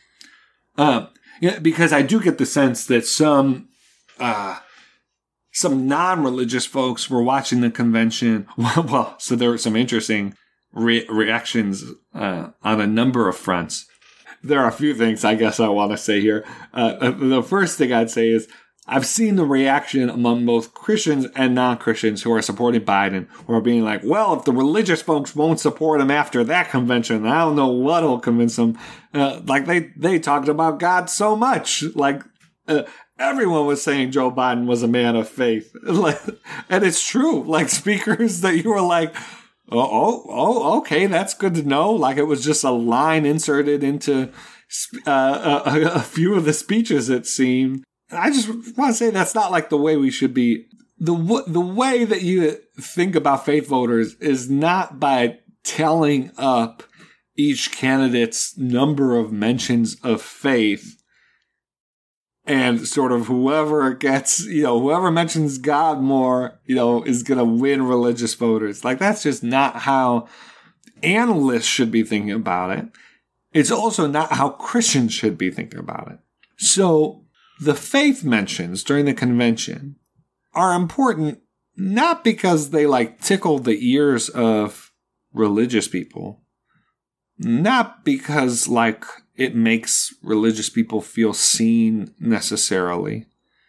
[0.77, 1.07] Uh,
[1.41, 3.69] yeah, because I do get the sense that some
[4.19, 4.59] uh,
[5.59, 8.47] some non-religious folks were watching the convention.
[8.57, 10.37] well, so there were some interesting
[10.73, 11.85] re- reactions
[12.15, 13.87] uh, on a number of fronts.
[14.41, 16.47] There are a few things I guess I want to say here.
[16.73, 18.47] Uh, uh, the first thing I'd say is
[18.87, 23.61] I've seen the reaction among both Christians and non-Christians who are supporting Biden, who are
[23.61, 27.57] being like, "Well, if the religious folks won't support him after that convention, I don't
[27.57, 28.79] know what'll convince them."
[29.13, 32.23] Uh, like they they talked about God so much, like
[32.69, 32.85] uh,
[33.19, 37.43] everyone was saying Joe Biden was a man of faith, and it's true.
[37.45, 39.15] Like speakers that you were like,
[39.71, 43.83] "Oh, oh, oh, okay, that's good to know." Like it was just a line inserted
[43.83, 44.31] into
[45.07, 47.09] uh, a, a few of the speeches.
[47.09, 50.67] It seemed I just want to say that's not like the way we should be.
[50.99, 56.83] The the way that you think about faith voters is not by telling up
[57.37, 60.98] each candidate's number of mentions of faith
[62.49, 67.37] and sort of whoever gets, you know, whoever mentions God more, you know, is going
[67.37, 68.85] to win religious voters.
[68.85, 70.29] Like that's just not how
[71.03, 72.89] analysts should be thinking about it.
[73.53, 76.19] It's also not how Christians should be thinking about it.
[76.57, 77.27] So
[77.61, 79.97] the faith mentions during the convention
[80.55, 81.41] are important
[81.77, 84.91] not because they like tickle the ears of
[85.35, 86.41] religious people,
[87.39, 89.05] not because like
[89.39, 93.25] it makes religious people feel seen necessarily,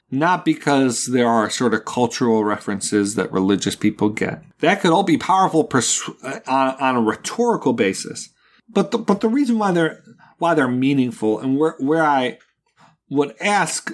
[0.10, 4.44] not because there are sort of cultural references that religious people get.
[4.60, 8.30] That could all be powerful pers- uh, on, on a rhetorical basis.
[8.68, 10.04] But the, but the reason why they're
[10.40, 12.40] why they're meaningful and where where I
[13.10, 13.92] would ask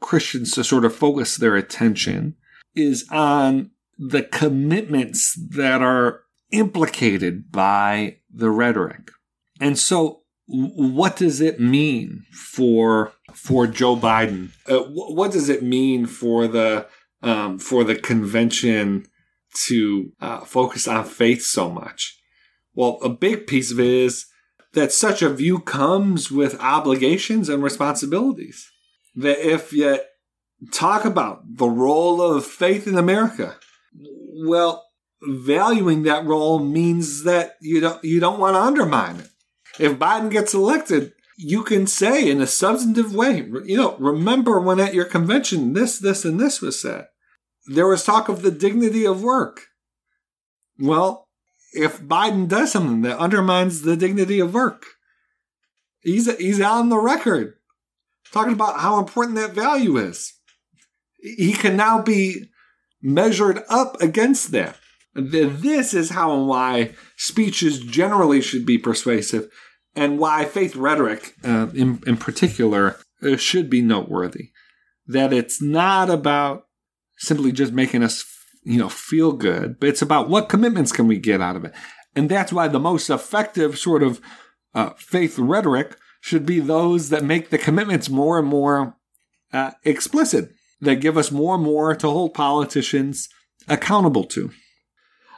[0.00, 2.36] Christians to sort of focus their attention
[2.74, 9.10] is on the commitments that are implicated by the rhetoric.
[9.60, 10.19] And so
[10.52, 14.50] what does it mean for for Joe Biden?
[14.66, 16.86] Uh, what does it mean for the
[17.22, 19.06] um, for the convention
[19.66, 22.18] to uh, focus on faith so much?
[22.74, 24.26] Well, a big piece of it is
[24.72, 28.68] that such a view comes with obligations and responsibilities.
[29.14, 29.98] That if you
[30.72, 33.56] talk about the role of faith in America,
[34.46, 34.84] well,
[35.22, 39.29] valuing that role means that you don't you don't want to undermine it.
[39.80, 44.78] If Biden gets elected, you can say in a substantive way, you know, remember when
[44.78, 47.06] at your convention this, this, and this was said.
[47.66, 49.68] There was talk of the dignity of work.
[50.78, 51.28] Well,
[51.72, 54.84] if Biden does something that undermines the dignity of work,
[56.00, 57.54] he's he's on the record
[58.32, 60.34] talking about how important that value is.
[61.18, 62.50] He can now be
[63.00, 64.76] measured up against that.
[65.14, 69.48] This is how and why speeches generally should be persuasive,
[69.94, 74.50] and why faith rhetoric, uh, in, in particular, uh, should be noteworthy.
[75.06, 76.64] That it's not about
[77.18, 78.24] simply just making us
[78.62, 81.72] you know, feel good, but it's about what commitments can we get out of it.
[82.14, 84.20] And that's why the most effective sort of
[84.74, 88.96] uh, faith rhetoric should be those that make the commitments more and more
[89.52, 93.28] uh, explicit, that give us more and more to hold politicians
[93.68, 94.50] accountable to.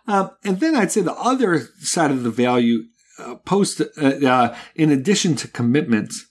[0.09, 2.85] Uh, and then I'd say the other side of the value
[3.19, 6.27] uh, post, uh, uh, in addition to commitments,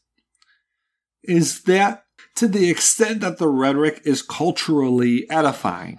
[1.24, 2.06] is that
[2.36, 5.98] to the extent that the rhetoric is culturally edifying,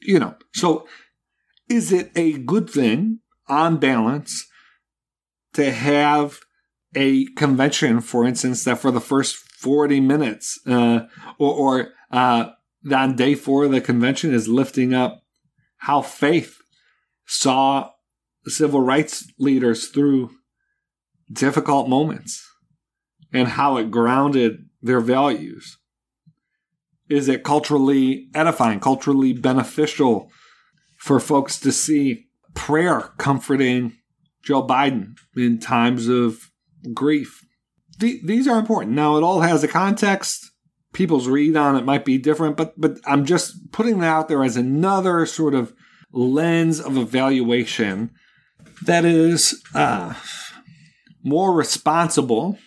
[0.00, 0.86] you know, so
[1.68, 4.46] is it a good thing on balance
[5.54, 6.40] to have
[6.94, 11.06] a convention, for instance, that for the first 40 minutes uh,
[11.38, 12.50] or, or uh,
[12.92, 15.22] on day four of the convention is lifting up
[15.78, 16.58] how faith
[17.26, 17.90] saw
[18.46, 20.30] civil rights leaders through
[21.32, 22.46] difficult moments
[23.32, 25.78] and how it grounded their values.
[27.08, 30.30] Is it culturally edifying, culturally beneficial
[30.96, 33.96] for folks to see prayer comforting
[34.42, 36.50] Joe Biden in times of
[36.92, 37.44] grief?
[37.98, 38.94] these are important.
[38.94, 40.50] Now, it all has a context.
[40.92, 44.42] People's read on it might be different, but but I'm just putting that out there
[44.42, 45.72] as another sort of
[46.12, 48.10] lens of evaluation
[48.82, 50.14] that is uh,
[51.22, 52.58] more responsible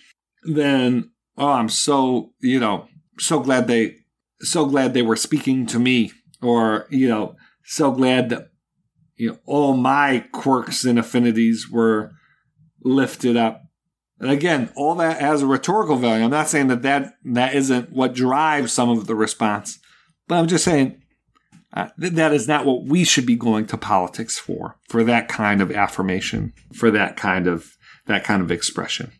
[0.43, 2.87] than oh, I'm so you know
[3.19, 3.97] so glad they
[4.41, 8.49] so glad they were speaking to me, or, you know, so glad that,
[9.15, 12.11] you know, all my quirks and affinities were
[12.83, 13.63] lifted up.
[14.19, 16.23] And again, all that has a rhetorical value.
[16.23, 19.79] I'm not saying that that, that isn't what drives some of the response,
[20.27, 21.01] but I'm just saying
[21.73, 25.27] uh, th- that is not what we should be going to politics for, for that
[25.27, 29.11] kind of affirmation, for that kind of, that kind of expression.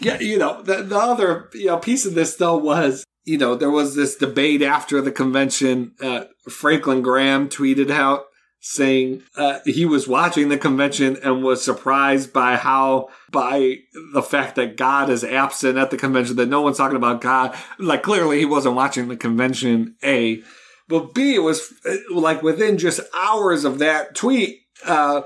[0.00, 3.54] Yeah, you know, the, the other you know piece of this though was you know,
[3.54, 5.92] there was this debate after the convention.
[6.00, 8.24] Uh, Franklin Graham tweeted out
[8.60, 13.76] saying uh, he was watching the convention and was surprised by how by
[14.14, 17.54] the fact that God is absent at the convention that no one's talking about God
[17.78, 20.42] like clearly he wasn't watching the convention a
[20.88, 25.22] but B it was uh, like within just hours of that tweet uh,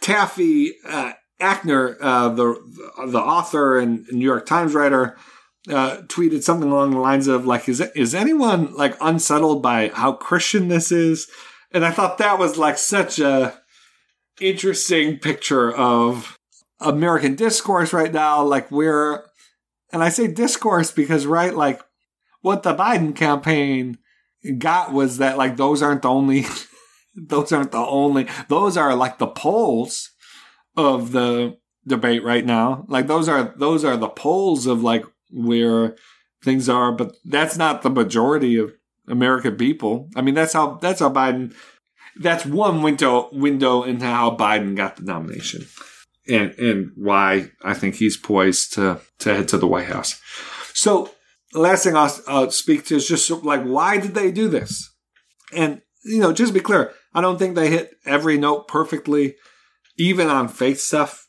[0.00, 2.54] Taffy uh, Akner uh, the
[3.06, 5.16] the author and New York Times writer
[5.68, 10.12] uh, tweeted something along the lines of like is is anyone like unsettled by how
[10.12, 11.30] Christian this is
[11.72, 13.60] and I thought that was like such a
[14.40, 16.36] interesting picture of
[16.80, 18.42] American discourse right now.
[18.42, 19.24] Like we're,
[19.92, 21.80] and I say discourse because, right, like
[22.40, 23.98] what the Biden campaign
[24.58, 26.44] got was that like those aren't the only,
[27.14, 30.10] those aren't the only, those are like the poles
[30.76, 32.84] of the debate right now.
[32.88, 35.96] Like those are, those are the poles of like where
[36.42, 38.72] things are, but that's not the majority of
[39.10, 40.08] American people.
[40.16, 41.54] I mean, that's how that's how Biden.
[42.16, 45.66] That's one window window into how Biden got the nomination,
[46.28, 50.20] and and why I think he's poised to to head to the White House.
[50.72, 51.10] So,
[51.54, 54.92] last thing I'll, speak to is just like why did they do this?
[55.52, 59.36] And you know, just be clear, I don't think they hit every note perfectly,
[59.98, 61.26] even on faith stuff.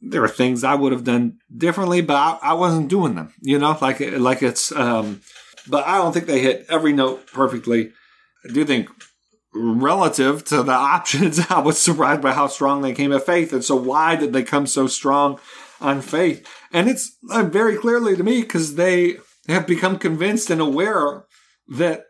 [0.00, 3.34] There are things I would have done differently, but I, I wasn't doing them.
[3.42, 4.72] You know, like like it's.
[4.72, 5.20] um
[5.68, 7.92] but I don't think they hit every note perfectly.
[8.44, 8.88] I do think
[9.54, 13.52] relative to the options, I was surprised by how strong they came at faith.
[13.52, 15.38] And so why did they come so strong
[15.80, 16.46] on faith?
[16.72, 19.18] And it's uh, very clearly to me because they
[19.48, 21.24] have become convinced and aware
[21.68, 22.04] that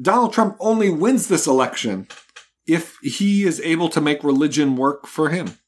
[0.00, 2.06] Donald Trump only wins this election
[2.66, 5.58] if he is able to make religion work for him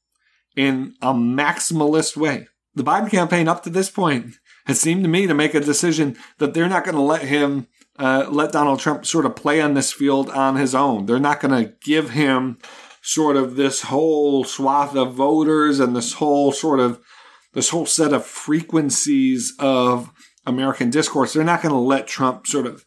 [0.56, 2.46] in a maximalist way.
[2.74, 4.34] The Biden campaign up to this point
[4.66, 7.66] has seemed to me to make a decision that they're not going to let him
[7.98, 11.06] uh, let Donald Trump sort of play on this field on his own.
[11.06, 12.58] They're not going to give him
[13.02, 17.00] sort of this whole swath of voters and this whole sort of
[17.52, 20.10] this whole set of frequencies of
[20.46, 21.32] American discourse.
[21.32, 22.84] They're not going to let Trump sort of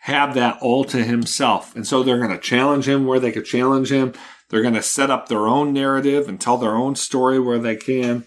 [0.00, 1.74] have that all to himself.
[1.74, 4.14] And so they're going to challenge him where they could challenge him.
[4.48, 7.76] They're going to set up their own narrative and tell their own story where they
[7.76, 8.24] can.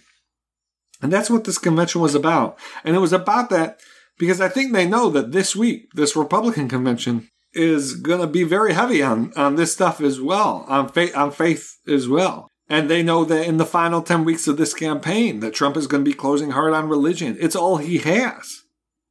[1.01, 2.59] And that's what this convention was about.
[2.83, 3.79] And it was about that
[4.17, 8.43] because I think they know that this week, this Republican convention is going to be
[8.43, 12.49] very heavy on, on this stuff as well, on faith, on faith as well.
[12.67, 15.87] And they know that in the final 10 weeks of this campaign, that Trump is
[15.87, 17.37] going to be closing hard on religion.
[17.39, 18.58] It's all he has.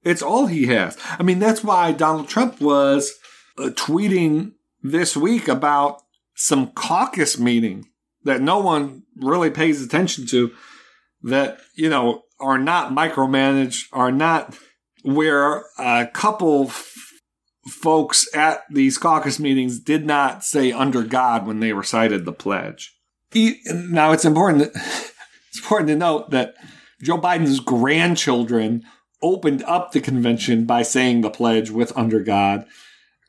[0.03, 0.97] It's all he has.
[1.19, 3.13] I mean, that's why Donald Trump was
[3.59, 6.03] uh, tweeting this week about
[6.35, 7.87] some caucus meeting
[8.25, 10.53] that no one really pays attention to
[11.23, 14.57] that, you know, are not micromanaged, are not
[15.03, 16.95] where a couple f-
[17.69, 22.95] folks at these caucus meetings did not say under God when they recited the pledge.
[23.31, 26.55] He, now it's important it's important to note that
[27.03, 28.85] Joe Biden's grandchildren
[29.23, 32.67] opened up the convention by saying the pledge with under God.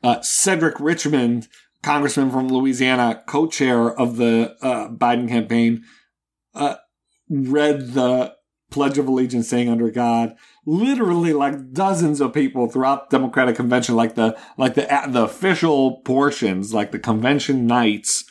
[0.02, 1.48] Uh, Cedric Richmond,
[1.82, 5.84] congressman from Louisiana, co-chair of the uh, Biden campaign,
[6.54, 6.76] uh,
[7.28, 8.34] read the
[8.70, 10.36] Pledge of Allegiance saying under God.
[10.64, 15.96] Literally, like dozens of people throughout the Democratic Convention, like the like the the official
[16.02, 18.24] portions, like the convention nights,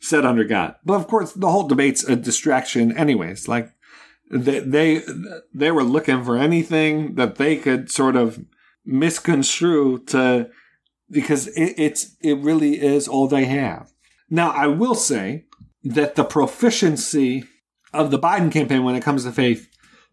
[0.00, 0.76] said under God.
[0.84, 3.48] But of course, the whole debate's a distraction, anyways.
[3.48, 3.72] Like
[4.30, 5.02] they they
[5.54, 8.44] they were looking for anything that they could sort of
[8.84, 10.48] misconstrue to
[11.10, 13.92] because it, it's it really is all they have.
[14.28, 15.44] Now, I will say
[15.84, 17.44] that the proficiency
[17.92, 19.68] of the Biden campaign when it comes to faith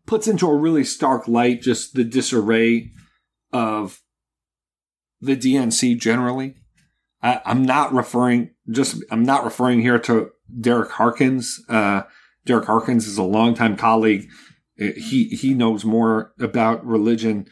[0.06, 2.92] puts into a really stark light just the disarray
[3.52, 4.02] of
[5.22, 6.56] the DNC generally.
[7.22, 11.64] I, am not referring just I'm not referring here to Derek Harkins.
[11.70, 12.04] Uh,
[12.46, 14.30] Derek Harkins is a longtime colleague.
[14.80, 17.48] Uh, he he knows more about religion.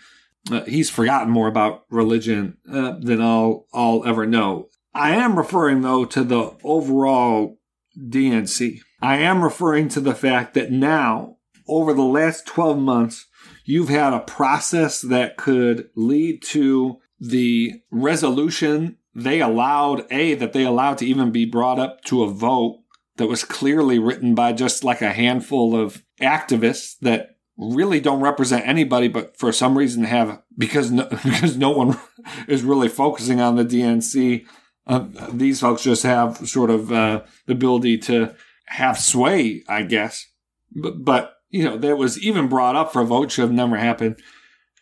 [0.51, 4.69] Uh, he's forgotten more about religion uh, than I'll I'll ever know.
[4.93, 7.59] I am referring though to the overall
[7.97, 8.79] DNC.
[9.01, 11.37] I am referring to the fact that now,
[11.67, 13.27] over the last 12 months,
[13.65, 20.63] you've had a process that could lead to the resolution they allowed, A, that they
[20.63, 22.80] allowed to even be brought up to a vote
[23.21, 28.67] that was clearly written by just like a handful of activists that really don't represent
[28.67, 31.99] anybody, but for some reason have because no, because no one
[32.47, 34.43] is really focusing on the DNC.
[34.87, 38.33] Uh, these folks just have sort of uh, the ability to
[38.65, 40.25] have sway, I guess.
[40.71, 43.77] But, but you know, that was even brought up for a vote should have never
[43.77, 44.19] happened.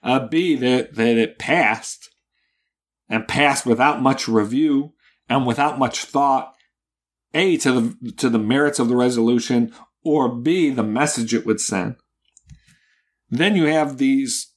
[0.02, 2.10] Uh, B, that, that it passed
[3.10, 4.94] and passed without much review
[5.28, 6.54] and without much thought
[7.34, 9.74] A to the to the merits of the resolution
[10.04, 11.96] or B the message it would send.
[13.30, 14.54] Then you have these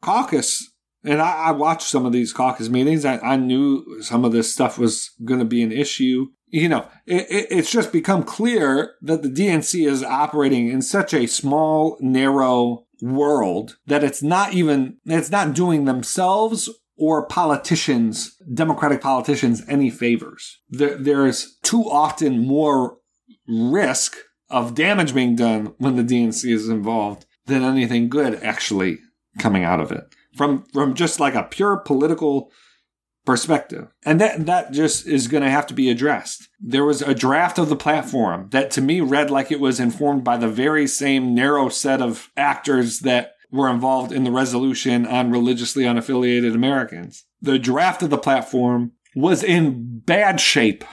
[0.00, 0.70] caucus
[1.04, 3.04] and I, I watched some of these caucus meetings.
[3.04, 6.28] I, I knew some of this stuff was going to be an issue.
[6.46, 11.12] You know, it, it, it's just become clear that the DNC is operating in such
[11.12, 19.00] a small, narrow world that it's not even, it's not doing themselves or politicians, Democratic
[19.00, 20.60] politicians, any favors.
[20.68, 22.98] There, there's too often more
[23.48, 24.16] risk
[24.48, 28.98] of damage being done when the DNC is involved than anything good actually
[29.38, 30.04] coming out of it
[30.36, 32.50] from from just like a pure political
[33.24, 33.88] perspective.
[34.04, 36.48] And that that just is going to have to be addressed.
[36.60, 40.24] There was a draft of the platform that to me read like it was informed
[40.24, 45.30] by the very same narrow set of actors that were involved in the resolution on
[45.30, 47.24] religiously unaffiliated Americans.
[47.40, 50.84] The draft of the platform was in bad shape.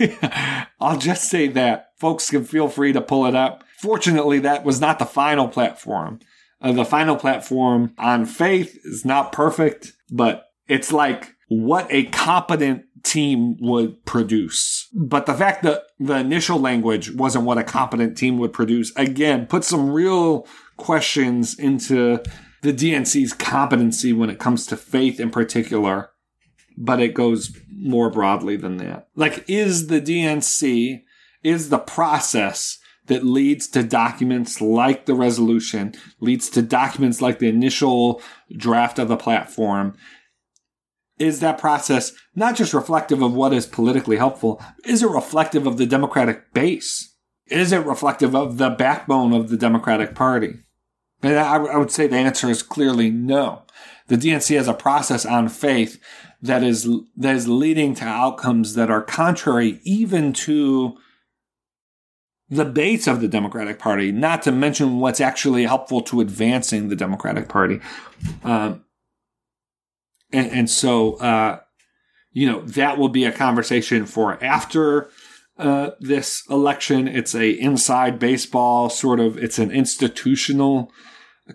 [0.80, 1.88] I'll just say that.
[1.98, 3.64] Folks can feel free to pull it up.
[3.78, 6.20] Fortunately, that was not the final platform.
[6.60, 12.84] Uh, the final platform on faith is not perfect, but it's like what a competent
[13.04, 14.88] team would produce.
[14.92, 19.46] But the fact that the initial language wasn't what a competent team would produce, again,
[19.46, 20.46] puts some real
[20.76, 22.22] questions into
[22.62, 26.10] the DNC's competency when it comes to faith in particular.
[26.76, 29.08] But it goes more broadly than that.
[29.14, 31.02] Like, is the DNC,
[31.44, 37.48] is the process that leads to documents like the resolution, leads to documents like the
[37.48, 38.20] initial
[38.56, 39.96] draft of the platform.
[41.18, 44.60] Is that process not just reflective of what is politically helpful?
[44.84, 47.14] Is it reflective of the Democratic base?
[47.46, 50.60] Is it reflective of the backbone of the Democratic Party?
[51.22, 53.62] And I, would say the answer is clearly no.
[54.08, 55.98] The DNC has a process on faith
[56.42, 56.86] that is
[57.16, 60.98] that is leading to outcomes that are contrary even to
[62.50, 66.96] the base of the Democratic Party, not to mention what's actually helpful to advancing the
[66.96, 67.80] Democratic Party.
[68.42, 68.84] Um,
[70.34, 71.60] and, and, so, uh,
[72.32, 75.10] you know, that will be a conversation for after
[75.58, 77.06] uh, this election.
[77.06, 80.90] It's a inside baseball sort of, it's an institutional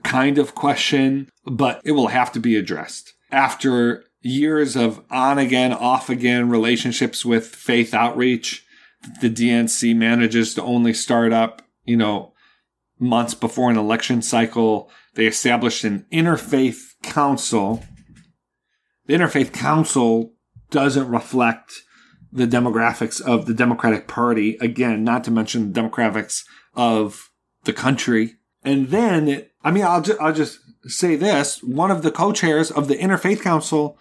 [0.04, 5.74] kind of question, but it will have to be addressed after years of on again,
[5.74, 8.66] off again relationships with faith outreach
[9.22, 12.34] the DNC manages to only start up, you know,
[13.00, 14.90] months before an election cycle.
[15.16, 17.84] They established an interfaith council.
[19.10, 20.36] The interfaith council
[20.70, 21.82] doesn't reflect
[22.32, 24.56] the demographics of the Democratic Party.
[24.62, 26.44] Again, not to mention the demographics
[26.76, 27.32] of
[27.64, 28.36] the country.
[28.64, 31.64] And then, it, I mean, I'll, ju- I'll just say this.
[31.64, 33.98] One of the co-chairs of the Interfaith Council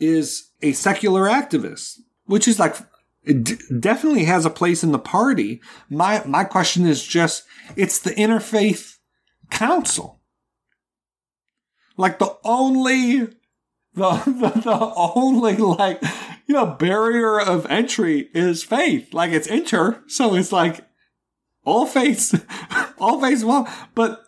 [0.00, 2.74] is a secular activist, which is like
[3.22, 5.60] it d- definitely has a place in the party.
[5.88, 7.44] My my question is just
[7.76, 8.96] it's the interfaith
[9.52, 10.20] council.
[11.96, 13.28] Like the only
[13.94, 16.02] the, the the only like
[16.46, 19.14] you know barrier of entry is faith.
[19.14, 20.86] Like it's inter, so it's like
[21.64, 22.34] all faiths
[22.98, 23.68] all faiths well.
[23.94, 24.22] But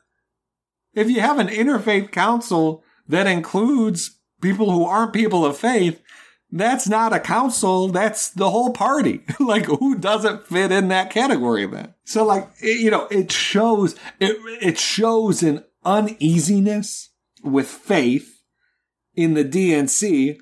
[0.94, 6.00] if you have an interfaith council that includes people who aren't people of faith,
[6.50, 7.88] that's not a council.
[7.88, 9.22] That's the whole party.
[9.40, 11.94] like who doesn't fit in that category then?
[12.04, 17.10] So like, it, you know, it shows, it, it shows an uneasiness
[17.42, 18.35] with faith
[19.16, 20.38] in the DNC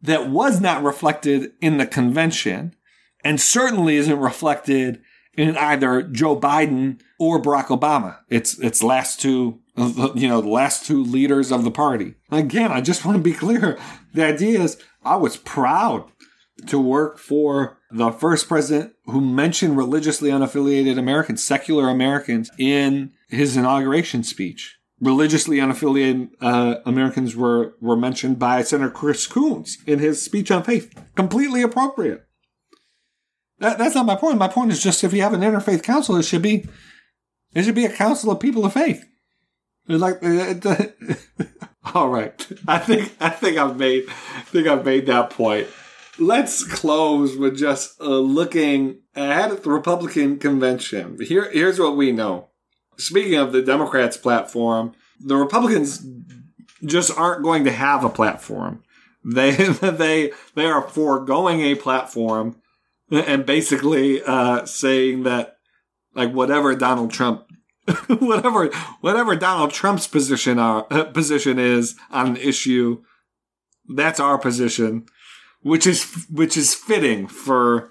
[0.00, 2.74] that was not reflected in the convention
[3.24, 5.00] and certainly isn't reflected
[5.34, 8.18] in either Joe Biden or Barack Obama.
[8.28, 12.14] It's, it's last two, you know, the last two leaders of the party.
[12.30, 13.78] Again, I just want to be clear.
[14.12, 16.10] The idea is I was proud
[16.66, 23.56] to work for the first president who mentioned religiously unaffiliated Americans, secular Americans, in his
[23.56, 24.78] inauguration speech.
[25.02, 30.62] Religiously unaffiliated uh, Americans were, were mentioned by Senator Chris Coons in his speech on
[30.62, 30.94] faith.
[31.16, 32.24] Completely appropriate.
[33.58, 34.38] That, that's not my point.
[34.38, 36.66] My point is just if you have an interfaith council, it should be
[37.52, 39.04] it should be a council of people of faith.
[39.88, 40.22] Like
[41.94, 42.48] All right.
[42.68, 45.66] I think I think I've made I think I've made that point.
[46.18, 51.18] Let's close with just uh, looking ahead at the Republican convention.
[51.20, 52.50] Here, here's what we know.
[53.02, 56.06] Speaking of the Democrats' platform, the Republicans
[56.84, 58.82] just aren't going to have a platform.
[59.24, 62.56] They they they are foregoing a platform
[63.10, 65.56] and basically uh, saying that
[66.14, 67.46] like whatever Donald Trump
[68.18, 73.02] whatever whatever Donald Trump's position are, uh, position is on an issue,
[73.88, 75.06] that's our position,
[75.62, 77.90] which is which is fitting for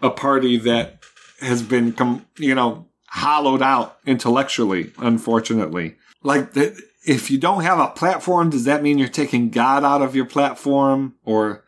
[0.00, 1.02] a party that
[1.40, 5.96] has been, com- you know, hollowed out intellectually, unfortunately.
[6.22, 10.14] Like, if you don't have a platform, does that mean you're taking God out of
[10.14, 11.14] your platform?
[11.24, 11.64] Or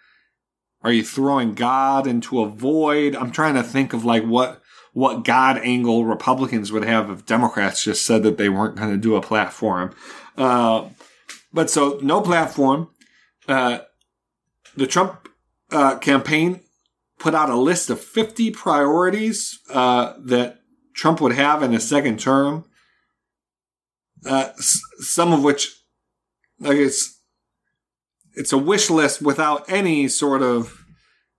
[0.82, 3.16] are you throwing God into a void?
[3.16, 4.60] I'm trying to think of like what,
[4.92, 8.98] what God angle Republicans would have if Democrats just said that they weren't going to
[8.98, 9.94] do a platform.
[10.36, 10.88] Uh,
[11.50, 12.90] but so no platform.
[13.48, 13.78] Uh,
[14.76, 15.30] the Trump
[15.70, 16.60] uh, campaign
[17.18, 20.57] put out a list of 50 priorities uh, that
[20.98, 22.64] Trump would have in a second term.
[24.26, 25.80] Uh, s- some of which,
[26.58, 27.20] like it's,
[28.34, 30.84] it's a wish list without any sort of,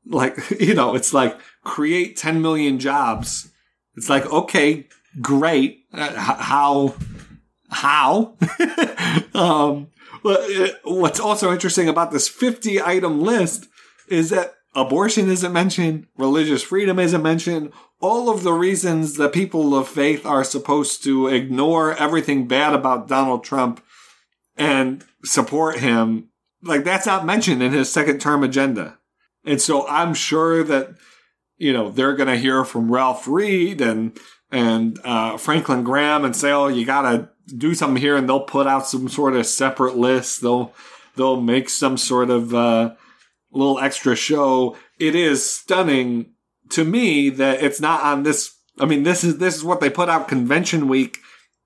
[0.05, 3.51] like you know, it's like create 10 million jobs.
[3.95, 4.87] It's like okay,
[5.21, 5.79] great.
[5.93, 6.95] Uh, how,
[7.69, 8.37] how?
[9.33, 9.87] um,
[10.85, 13.67] what's also interesting about this 50 item list
[14.07, 19.75] is that abortion isn't mentioned, religious freedom isn't mentioned, all of the reasons that people
[19.75, 23.83] of faith are supposed to ignore everything bad about Donald Trump
[24.55, 26.29] and support him,
[26.63, 28.97] like that's not mentioned in his second term agenda.
[29.45, 30.95] And so I'm sure that,
[31.57, 34.17] you know, they're going to hear from Ralph Reed and,
[34.51, 38.15] and, uh, Franklin Graham and say, oh, you got to do something here.
[38.15, 40.41] And they'll put out some sort of separate list.
[40.41, 40.73] They'll,
[41.15, 42.95] they'll make some sort of, uh,
[43.51, 44.77] little extra show.
[44.99, 46.33] It is stunning
[46.69, 48.55] to me that it's not on this.
[48.79, 51.19] I mean, this is this is what they put out convention week.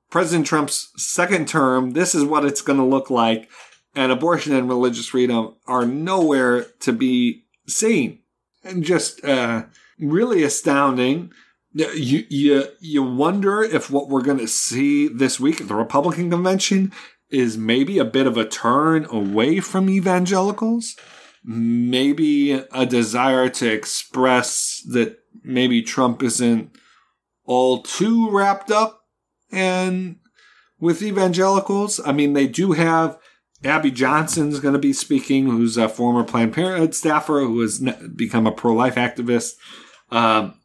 [0.10, 1.92] President Trump's second term.
[1.92, 3.50] This is what it's going to look like,
[3.96, 8.20] and abortion and religious freedom are nowhere to be seen,
[8.64, 9.64] and just uh,
[10.00, 11.32] really astounding.
[11.74, 16.30] You you you wonder if what we're going to see this week at the Republican
[16.30, 16.92] convention
[17.32, 20.96] is maybe a bit of a turn away from evangelicals
[21.44, 26.76] maybe a desire to express that maybe Trump isn't
[27.46, 29.02] all too wrapped up
[29.52, 30.18] and
[30.80, 32.00] with evangelicals.
[32.06, 33.18] I mean, they do have
[33.64, 37.80] Abby Johnson's going to be speaking, who's a former Planned Parenthood staffer who has
[38.16, 39.54] become a pro-life activist.
[40.12, 40.60] Um,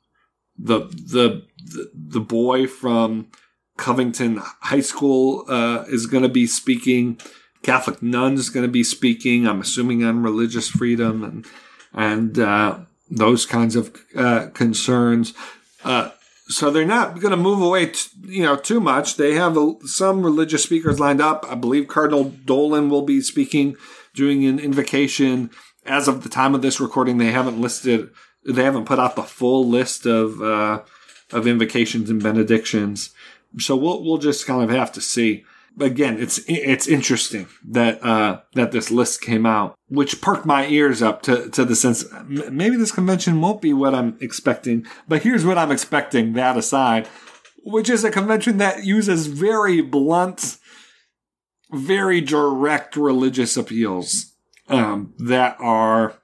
[0.58, 1.46] the, the
[1.94, 3.28] the boy from
[3.76, 7.20] Covington High School uh, is going to be speaking.
[7.62, 9.46] Catholic nuns going to be speaking.
[9.46, 11.46] I'm assuming on religious freedom and
[11.92, 12.78] and uh,
[13.10, 15.34] those kinds of uh, concerns.
[15.84, 16.10] Uh,
[16.48, 19.16] so they're not going to move away, t- you know, too much.
[19.16, 21.44] They have a, some religious speakers lined up.
[21.48, 23.76] I believe Cardinal Dolan will be speaking,
[24.14, 25.50] doing an invocation.
[25.84, 28.10] As of the time of this recording, they haven't listed,
[28.46, 30.82] they haven't put out the full list of uh,
[31.32, 33.10] of invocations and benedictions.
[33.58, 35.44] So we'll we'll just kind of have to see
[35.80, 41.02] again, it's it's interesting that uh, that this list came out, which perked my ears
[41.02, 44.86] up to to the sense maybe this convention won't be what I'm expecting.
[45.06, 46.34] But here's what I'm expecting.
[46.34, 47.08] That aside,
[47.64, 50.58] which is a convention that uses very blunt,
[51.72, 54.34] very direct religious appeals
[54.68, 56.18] um, that are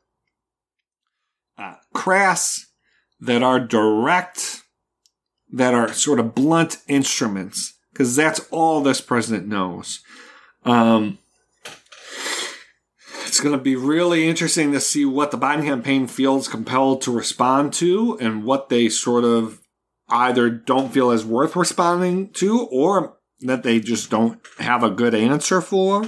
[1.58, 2.66] uh, crass,
[3.20, 4.62] that are direct,
[5.52, 10.00] that are sort of blunt instruments because that's all this president knows.
[10.64, 11.18] Um,
[13.24, 17.12] it's going to be really interesting to see what the Biden campaign feels compelled to
[17.12, 19.60] respond to and what they sort of
[20.08, 25.14] either don't feel as worth responding to or that they just don't have a good
[25.14, 26.02] answer for.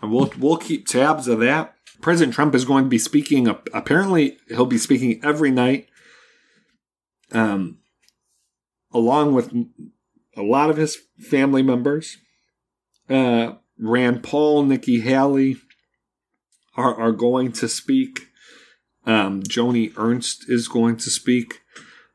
[0.00, 1.74] And we'll, we'll keep tabs of that.
[2.00, 5.88] President Trump is going to be speaking, apparently, he'll be speaking every night,
[7.30, 7.78] um,
[8.92, 9.52] along with
[10.36, 12.16] a lot of his family members.
[13.08, 15.56] Uh, Rand Paul, Nikki Haley
[16.76, 18.20] are, are going to speak.
[19.04, 21.60] Um, Joni Ernst is going to speak.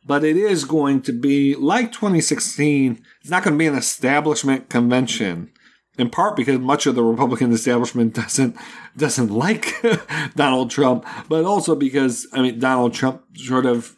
[0.05, 3.03] But it is going to be like 2016.
[3.22, 5.51] It's not going to be an establishment convention,
[5.97, 8.55] in part because much of the Republican establishment doesn't
[8.95, 9.76] doesn't like
[10.36, 13.97] Donald Trump, but also because I mean Donald Trump sort of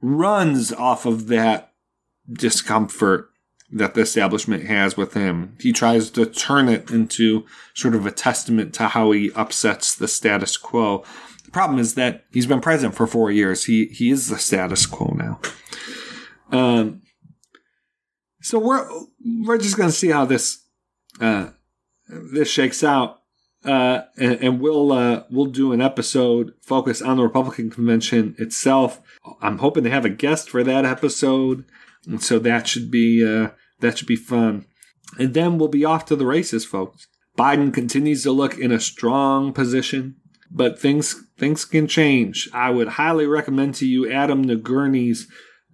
[0.00, 1.73] runs off of that
[2.32, 3.30] discomfort
[3.72, 5.56] that the establishment has with him.
[5.60, 7.44] He tries to turn it into
[7.74, 11.04] sort of a testament to how he upsets the status quo.
[11.44, 13.64] The problem is that he's been president for four years.
[13.64, 15.40] He he is the status quo now.
[16.52, 17.02] Um,
[18.40, 18.88] so we're
[19.44, 20.64] we're just going to see how this
[21.20, 21.50] uh,
[22.08, 23.22] this shakes out,
[23.64, 29.00] uh, and, and, we'll uh, we'll do an episode focused on the Republican convention itself.
[29.40, 31.64] I'm hoping to have a guest for that episode.
[32.06, 33.50] And so that should be uh,
[33.80, 34.66] that should be fun.
[35.18, 37.06] And then we'll be off to the races, folks.
[37.38, 40.16] Biden continues to look in a strong position.
[40.50, 42.48] but things things can change.
[42.52, 45.26] I would highly recommend to you Adam Nagourney's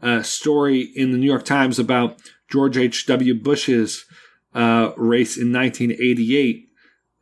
[0.03, 2.18] uh, story in the New York Times about
[2.51, 3.07] George H.
[3.07, 3.35] W.
[3.35, 4.05] Bush's
[4.55, 6.68] uh, race in 1988,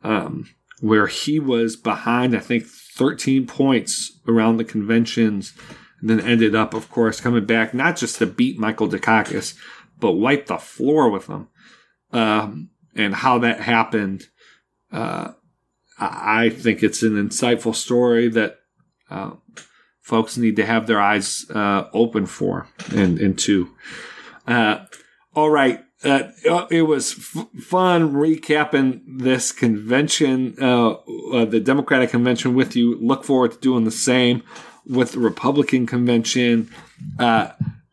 [0.03, 0.49] um,
[0.79, 5.53] where he was behind, I think, 13 points around the conventions,
[6.01, 9.55] and then ended up, of course, coming back not just to beat Michael Dukakis,
[9.99, 11.47] but wipe the floor with him.
[12.11, 14.27] Um, and how that happened,
[14.91, 15.33] uh,
[15.99, 18.59] I think it's an insightful story that
[19.09, 19.31] uh,
[20.01, 23.69] folks need to have their eyes uh, open for and into.
[24.47, 24.85] Uh,
[25.35, 25.83] all right.
[26.03, 26.29] Uh,
[26.71, 32.97] it was f- fun recapping this convention, uh, uh, the Democratic convention with you.
[33.01, 34.41] Look forward to doing the same
[34.85, 36.69] with the Republican convention.
[37.17, 37.51] Uh,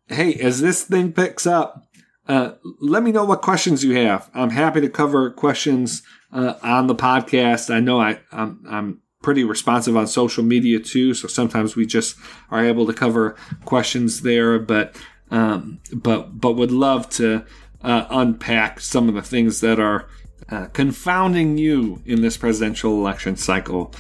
[0.09, 1.87] hey, as this thing picks up,
[2.29, 4.29] uh, let me know what questions you have.
[4.35, 7.73] I'm happy to cover questions on the podcast.
[7.73, 11.13] I know I, I'm, I'm pretty responsive on social media too.
[11.13, 12.17] So sometimes we just
[12.51, 14.97] are able to cover questions there, but
[15.33, 17.45] um, but but would love to
[17.83, 20.09] uh, unpack some of the things that are
[20.49, 23.93] uh, confounding you in this presidential election cycle.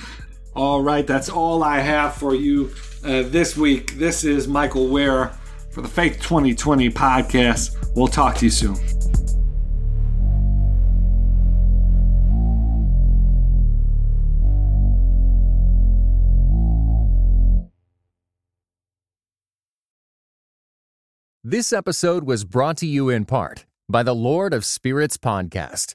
[0.57, 2.71] All right, that's all I have for you
[3.05, 3.93] uh, this week.
[3.99, 5.37] This is Michael Wear
[5.71, 7.77] for the Faith 2020 podcast.
[7.95, 8.77] We'll talk to you soon.
[21.45, 25.95] This episode was brought to you in part by the Lord of Spirits podcast.